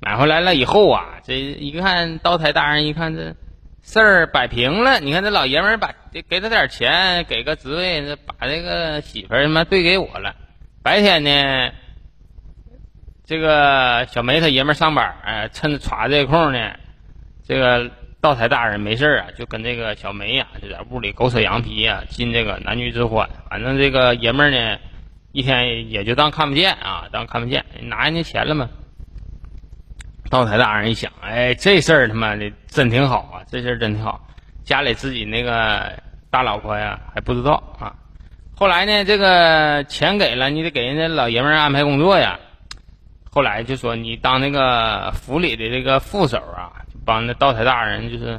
[0.00, 3.34] 买回来了以后啊，这一看刀台大人一看这
[3.82, 5.94] 事儿摆平了，你看这老爷们儿把
[6.28, 10.36] 给他点钱，给个职位，把这个媳妇儿他妈对给我了。
[10.82, 11.70] 白天呢，
[13.26, 16.76] 这个小梅他爷们儿上班，哎趁着歘这空呢，
[17.46, 17.90] 这个。
[18.20, 23.28] 道台大人没事啊，就跟这个小梅呀，就在屋里狗扯羊皮呀，进这个男女之欢。
[23.48, 24.78] 反正这个爷们儿呢，
[25.30, 28.68] 一天也就当看不见啊，当看不见，拿人家钱了嘛。
[30.30, 34.26] 道台大人一想，哎，这事儿他妈的真挺好啊，这事儿真挺好。
[34.64, 35.92] 家里自己那个
[36.28, 37.94] 大老婆呀还不知道啊。
[38.54, 42.40] 后来呢，这个钱给了，你得给人家老爷们儿安排工作呀。
[43.30, 48.38] 后来就说你当那个府里的这个副手啊，帮那道台大人就是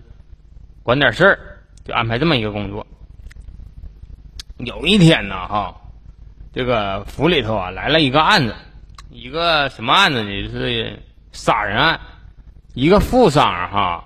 [0.84, 1.40] 管点事儿，
[1.84, 2.86] 就安排这么一个工作。
[4.58, 5.76] 有一天呢，哈，
[6.54, 8.54] 这个府里头啊来了一个案子，
[9.10, 10.44] 一个什么案子呢？
[10.44, 11.00] 就是
[11.32, 12.00] 杀人案，
[12.76, 14.04] 一个富商哈，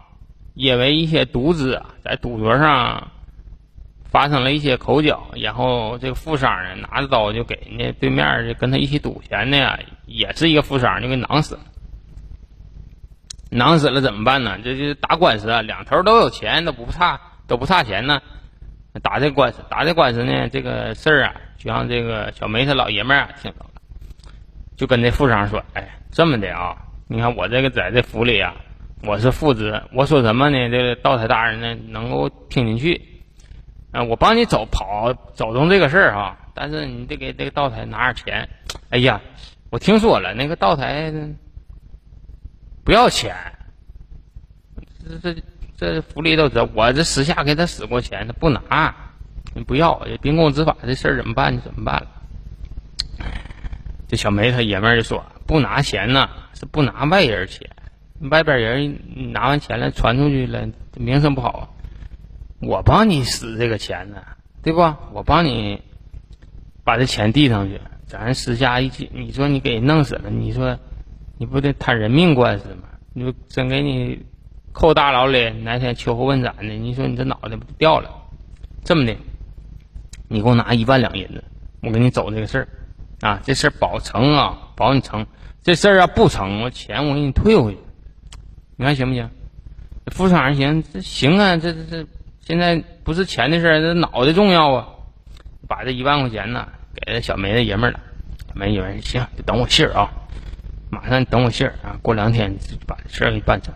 [0.54, 3.12] 因为一些赌资在赌桌上
[4.06, 11.62] 发生了一些口角，然后这个富商呢拿着刀就给人家对面就跟他一起赌钱的呀，也是一个富商，就给囊死了。
[13.54, 14.58] 囊死了怎么办呢？
[14.64, 18.22] 这就打官司啊，两头都有钱，都不差，都不差钱呢。
[19.02, 23.72] 打这官司，打这官司呢，这个事儿啊，就让这个小梅他老爷们儿啊听到了，
[24.76, 26.78] 就跟这富商说：“哎，这么的啊，
[27.08, 28.54] 你看我这个在这府里啊，
[29.02, 30.70] 我是副职，我说什么呢？
[30.70, 33.02] 这个道台大人呢能够听进去，
[33.92, 38.50] 啊，我帮你走跑走动这个事儿啊，但是你得给这个道台拿点钱。
[38.92, 39.20] 哎呀，
[39.72, 41.12] 我听说了，那个道台
[42.84, 43.36] 不要钱，
[45.08, 45.42] 这这。”
[45.76, 48.96] 这福利都知道，我这私下给他使过钱，他不拿，
[49.54, 51.58] 你不要，秉公执法，这事儿怎么办？
[51.58, 52.08] 就怎么办了？
[54.08, 57.70] 这小梅他爷们儿就说：“不拿钱呢，是不拿外人钱，
[58.22, 61.76] 外边人拿完钱了传出去了，名声不好。
[62.62, 64.24] 我帮你使这个钱呢，
[64.62, 64.80] 对不？
[65.12, 65.82] 我帮你
[66.86, 70.80] 把这钱递上去，咱私下一起，你说你给人弄死了，你说
[71.38, 72.84] 你不得摊人命官司吗？
[73.14, 74.26] 你说真给你。”
[74.74, 76.64] 扣大牢里，哪天秋后问斩的？
[76.64, 78.10] 你说你这脑袋不掉了？
[78.84, 79.16] 这么的，
[80.28, 81.44] 你给我拿一万两银子，
[81.84, 82.68] 我给你走这个事儿
[83.22, 83.40] 啊！
[83.44, 85.28] 这事儿保成啊，保你成。
[85.62, 87.80] 这事儿要不成，我钱我给你退回去。
[88.78, 89.30] 你看行不行？
[90.08, 91.56] 副厂行，这行啊！
[91.58, 92.08] 这这这，
[92.42, 94.88] 现在不是钱的事儿，这脑袋重要啊！
[95.68, 98.00] 把这一万块钱呢，给这小梅子爷们儿了。
[98.56, 100.12] 梅爷们儿行，就等我信儿啊！
[100.94, 101.98] 马上等我信儿啊！
[102.02, 103.74] 过两天把这事儿给办成。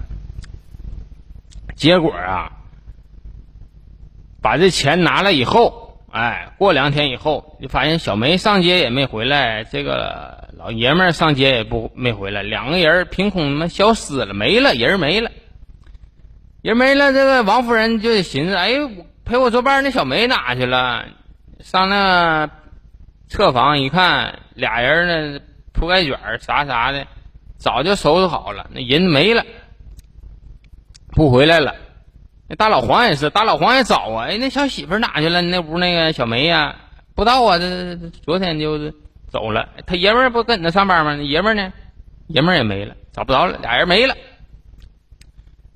[1.75, 2.51] 结果啊，
[4.41, 15.31] 把这钱拿了以后，哎，过两天以后，就发现小梅上街也没回来，这个老爷们儿上街也不没回来，两个人凭空他妈消失了，没了人没了，
[16.61, 17.11] 人没了。
[17.11, 18.73] 这个王夫人就寻思，哎，
[19.25, 21.05] 陪我作伴那小梅哪去了？
[21.59, 22.49] 上那
[23.27, 25.39] 侧房一看，俩人呢
[25.77, 27.05] 铺盖卷啥啥的，
[27.57, 29.45] 早就收拾好了，那人没了。
[31.11, 31.75] 不回来了，
[32.49, 35.41] 那大老黄也是，大老黄也找啊，哎，那小媳妇哪去了？
[35.41, 36.75] 那屋那个小梅呀，
[37.15, 38.93] 不知道啊，这昨天就是
[39.29, 39.69] 走了。
[39.85, 41.15] 他爷们儿不跟着上班吗？
[41.15, 41.71] 那爷们儿呢？
[42.27, 44.15] 爷们儿也没了，找不着了，俩人没了。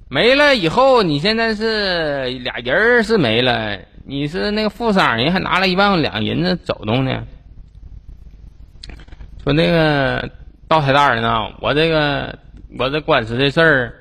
[0.09, 7.23] 没了以后，你现在是俩人是没了，你是那个富商，人还拿了一万两银子走动呢。
[9.43, 10.29] 说那个
[10.67, 12.37] 道台大人呢，我这个
[12.77, 13.93] 我这官司这事儿。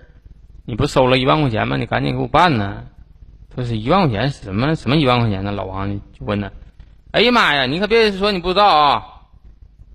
[0.66, 1.76] 你不收了一万块钱吗？
[1.76, 2.84] 你赶紧给我办呢！
[3.52, 5.50] 说是一万块钱，什么什么一万块钱呢？
[5.50, 6.52] 老王就问他
[7.10, 9.02] ：“哎呀妈呀，你可别说你不知道啊！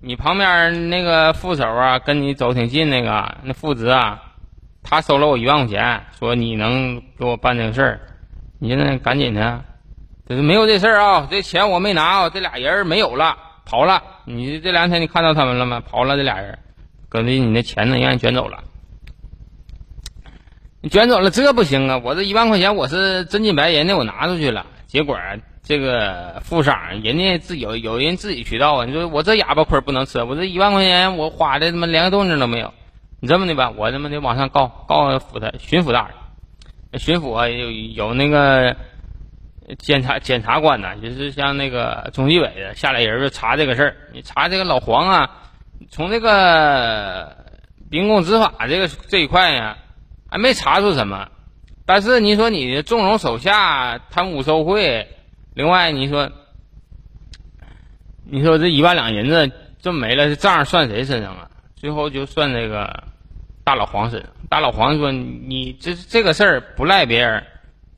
[0.02, 4.22] 你旁边那个副手啊，跟你走挺近那个那副职啊，
[4.82, 8.00] 他收了我一万块钱，说你能给我办这个事儿。
[8.58, 9.64] 你现在赶紧的，
[10.28, 11.26] 就是没有这事儿啊！
[11.30, 12.28] 这钱我没拿啊！
[12.28, 13.34] 这俩人没有了，
[13.66, 14.02] 跑了。
[14.24, 15.80] 你这两天你看到他们了吗？
[15.80, 16.58] 跑了，这俩人，
[17.10, 18.64] 搁那你那钱呢，让人卷走了。”
[20.80, 22.00] 你卷走了，这不行啊！
[22.04, 24.64] 我这一万块钱我是真金白银的，我拿出去了。
[24.86, 25.18] 结果
[25.64, 28.84] 这个富商人家自有有人自己渠道啊。
[28.84, 32.72] 你说我这哑巴亏不能吃，我这一万块钱我花的他妈连个动静都没有。
[33.18, 37.00] 你这么的吧，我他妈得往上告告府他巡抚大人。
[37.00, 38.76] 巡抚啊有有那个
[39.78, 43.96] 检察检察官呢，就是像那个中纪委的下来人就查这个事儿。
[44.12, 45.30] 你查这个老黄啊，
[45.90, 47.36] 从这个
[47.90, 49.78] 秉公执法这个这一块呀。
[50.28, 51.28] 还没查出什么，
[51.86, 55.06] 但是你说你纵容手下贪污受贿，
[55.54, 56.30] 另外你说，
[58.24, 59.50] 你说这一万两银子
[59.80, 61.48] 这么没了，这账算谁身上啊？
[61.76, 63.04] 最后就算这个
[63.62, 64.28] 大老黄身上。
[64.50, 67.46] 大老黄说：“你这这个事儿不赖别人，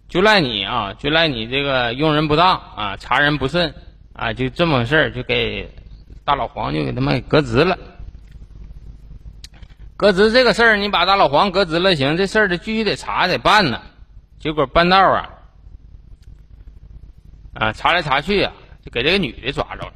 [0.09, 3.75] 就赖你啊，就赖你这个用人不当啊，查人不慎
[4.15, 5.71] 啊，就这么个事儿，就给
[6.25, 7.79] 大老黄就给他们给革职了。”
[9.99, 13.83] 革职这个事儿，你把大老黄革职了行，这事儿得继续得查得办呢。
[14.39, 15.29] 结果半道啊，
[17.55, 18.53] 啊查来查去啊，
[18.85, 19.93] 就给这个女的抓着了。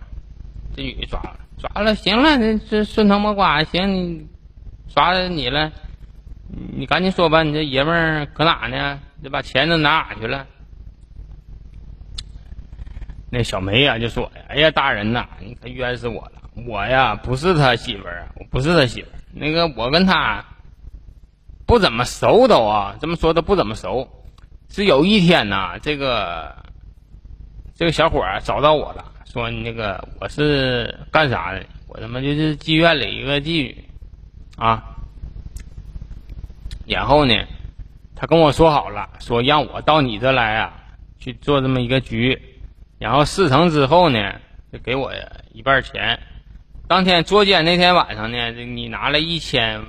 [0.76, 4.26] 这女的抓了抓了，行了，这这顺藤摸瓜，行，你
[4.92, 5.70] 抓你了。
[6.48, 8.98] 你赶紧说吧，你这爷们儿搁哪呢？
[9.22, 10.46] 这把钱都哪哪去了？
[13.30, 16.42] 那小梅呀就说：“哎呀，大人呐，你可冤死我了！
[16.66, 19.16] 我呀不是他媳妇儿，我不是他媳妇儿。
[19.32, 20.44] 那个我跟他
[21.64, 24.06] 不怎么熟都啊，这么说都不怎么熟。
[24.68, 26.54] 是有一天呐，这个
[27.74, 31.64] 这个小伙儿找到我了，说你那个我是干啥的？
[31.88, 33.84] 我他妈就是妓院里一个妓女
[34.56, 34.84] 啊。”
[36.86, 37.34] 然后呢，
[38.22, 40.72] 他跟我说好了，说让我到你这来啊，
[41.18, 42.40] 去做这么一个局，
[43.00, 44.36] 然后事成之后呢，
[44.72, 45.12] 就给我
[45.52, 46.20] 一半钱。
[46.86, 49.82] 当天捉奸那天晚上呢，你拿了一千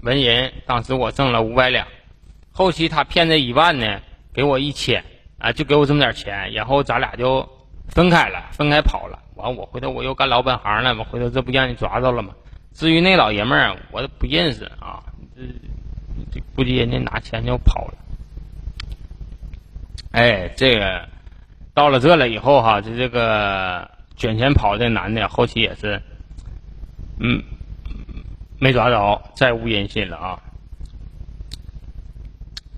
[0.00, 1.86] 文银，当时我挣了五百两。
[2.52, 4.00] 后期他骗这一万呢，
[4.32, 5.04] 给我一千
[5.38, 7.46] 啊，就给我这么点钱，然后咱俩就
[7.88, 9.18] 分开了，分开跑了。
[9.34, 12.32] 完，我回头我又干老本行了，我回头这不让你抓着了吗？
[12.72, 15.04] 至于那老爷们儿，我不认识啊。
[16.54, 17.94] 估计人家拿钱就跑了。
[20.12, 21.08] 哎，这个
[21.74, 26.00] 到了这了以后哈，就这个卷钱跑的男的，后期也是，
[27.18, 27.42] 嗯，
[28.58, 30.38] 没抓着，再无音信了啊。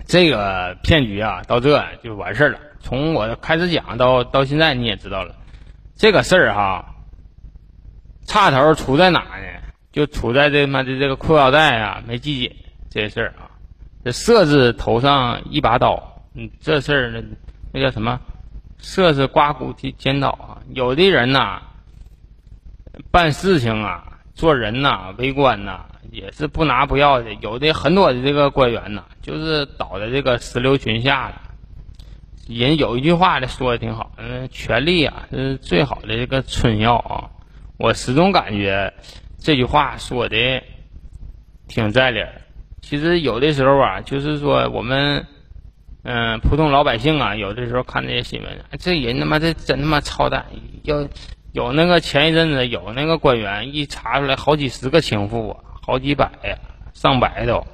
[0.05, 2.59] 这个骗局啊，到这就完事儿了。
[2.79, 5.35] 从我开始讲到到现在，你也知道了，
[5.95, 6.95] 这个事儿哈，
[8.25, 9.61] 差头出在哪呢？
[9.91, 12.55] 就出在这妈的这个裤腰带啊没系紧。
[12.89, 13.44] 这事儿啊，
[14.05, 17.23] 这色字头上一把刀，嗯，这事儿那
[17.73, 18.19] 那叫什么？
[18.77, 20.61] 色是刮骨剪剪刀啊。
[20.75, 21.59] 有的人呐，
[23.09, 27.33] 办事情啊，做人呐，为官呐，也是不拿不要的。
[27.41, 31.41] 有的很多的这个官员呐，就是倒在这个石榴裙下了。
[32.47, 37.31] 人有一句话的说的挺好，嗯，权力啊是最好的这个春药啊。
[37.77, 38.93] 我始终感觉
[39.39, 40.61] 这句话说的
[41.67, 42.41] 挺在理儿。
[42.87, 45.25] 其实有的时候啊，就是说我们，
[46.03, 50.45] 嗯，普通老百姓啊，有的时候看这些新闻，这人他妈这真他妈操蛋！
[50.83, 51.07] 要
[51.51, 56.55] 有那个前一阵子有那个官员一查出来好几十个情妇啊，好几百呀，
[56.93, 57.65] 上百都，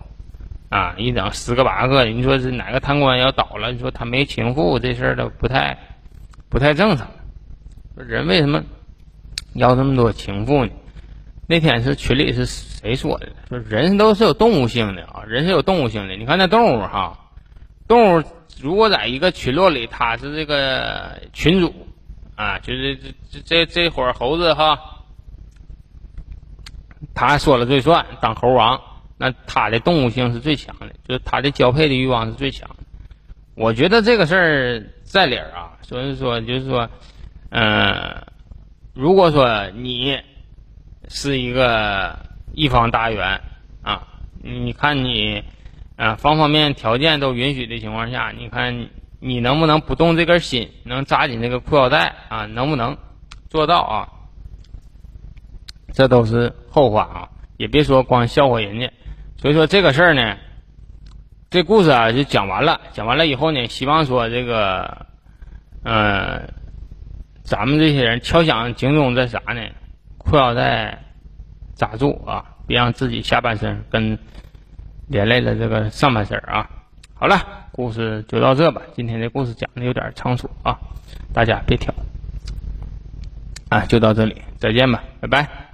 [0.70, 3.74] 啊，一整十个八个，你说是哪个贪官要倒了？
[3.74, 5.78] 你说他没情妇这事儿都不太
[6.48, 7.06] 不太正常。
[7.98, 8.64] 人为什么
[9.56, 10.72] 要这么多情妇呢？
[11.52, 13.28] 那天是群里是谁说的？
[13.50, 16.16] 说人都是有动物性的啊，人是有动物性的。
[16.16, 17.20] 你看那动物哈，
[17.90, 18.24] 动物
[18.62, 21.74] 如果在一个群落里，它是这个群主
[22.38, 24.80] 啊，就是这这这这伙猴子哈，
[27.14, 28.80] 他说了最算，当猴王，
[29.18, 32.70] 那他的动物性是最强的，就是他的交配的欲望是最强。
[33.56, 36.90] 我觉得这个事儿在理儿啊，所以说就是说，
[37.50, 38.24] 嗯，
[38.94, 40.18] 如果说你。
[41.14, 42.18] 是一个
[42.54, 43.42] 一方大员
[43.84, 44.08] 啊！
[44.42, 45.44] 你看你
[45.98, 48.88] 啊，方方面面条件都允许的情况下，你看
[49.20, 52.46] 你能不能不动这根心，能扎紧这个裤腰带啊？
[52.46, 52.98] 能不能
[53.50, 54.08] 做到啊？
[55.94, 57.30] 这都是后话啊！
[57.58, 58.90] 也别说光笑话人家。
[59.36, 60.38] 所以说这个事儿呢，
[61.50, 62.80] 这故事啊就讲完了。
[62.94, 65.06] 讲完了以后呢，希望说这个，
[65.84, 66.42] 呃，
[67.44, 69.62] 咱们这些人敲响警钟在啥呢？
[70.32, 70.98] 裤腰带
[71.76, 74.18] 扎住啊，别让自己下半身跟
[75.08, 76.70] 连累了这个上半身啊。
[77.14, 78.82] 好了，故事就到这吧。
[78.96, 80.80] 今天的故事讲的有点仓促啊，
[81.34, 81.94] 大家别挑
[83.68, 85.71] 啊，就到这里，再见吧，拜拜。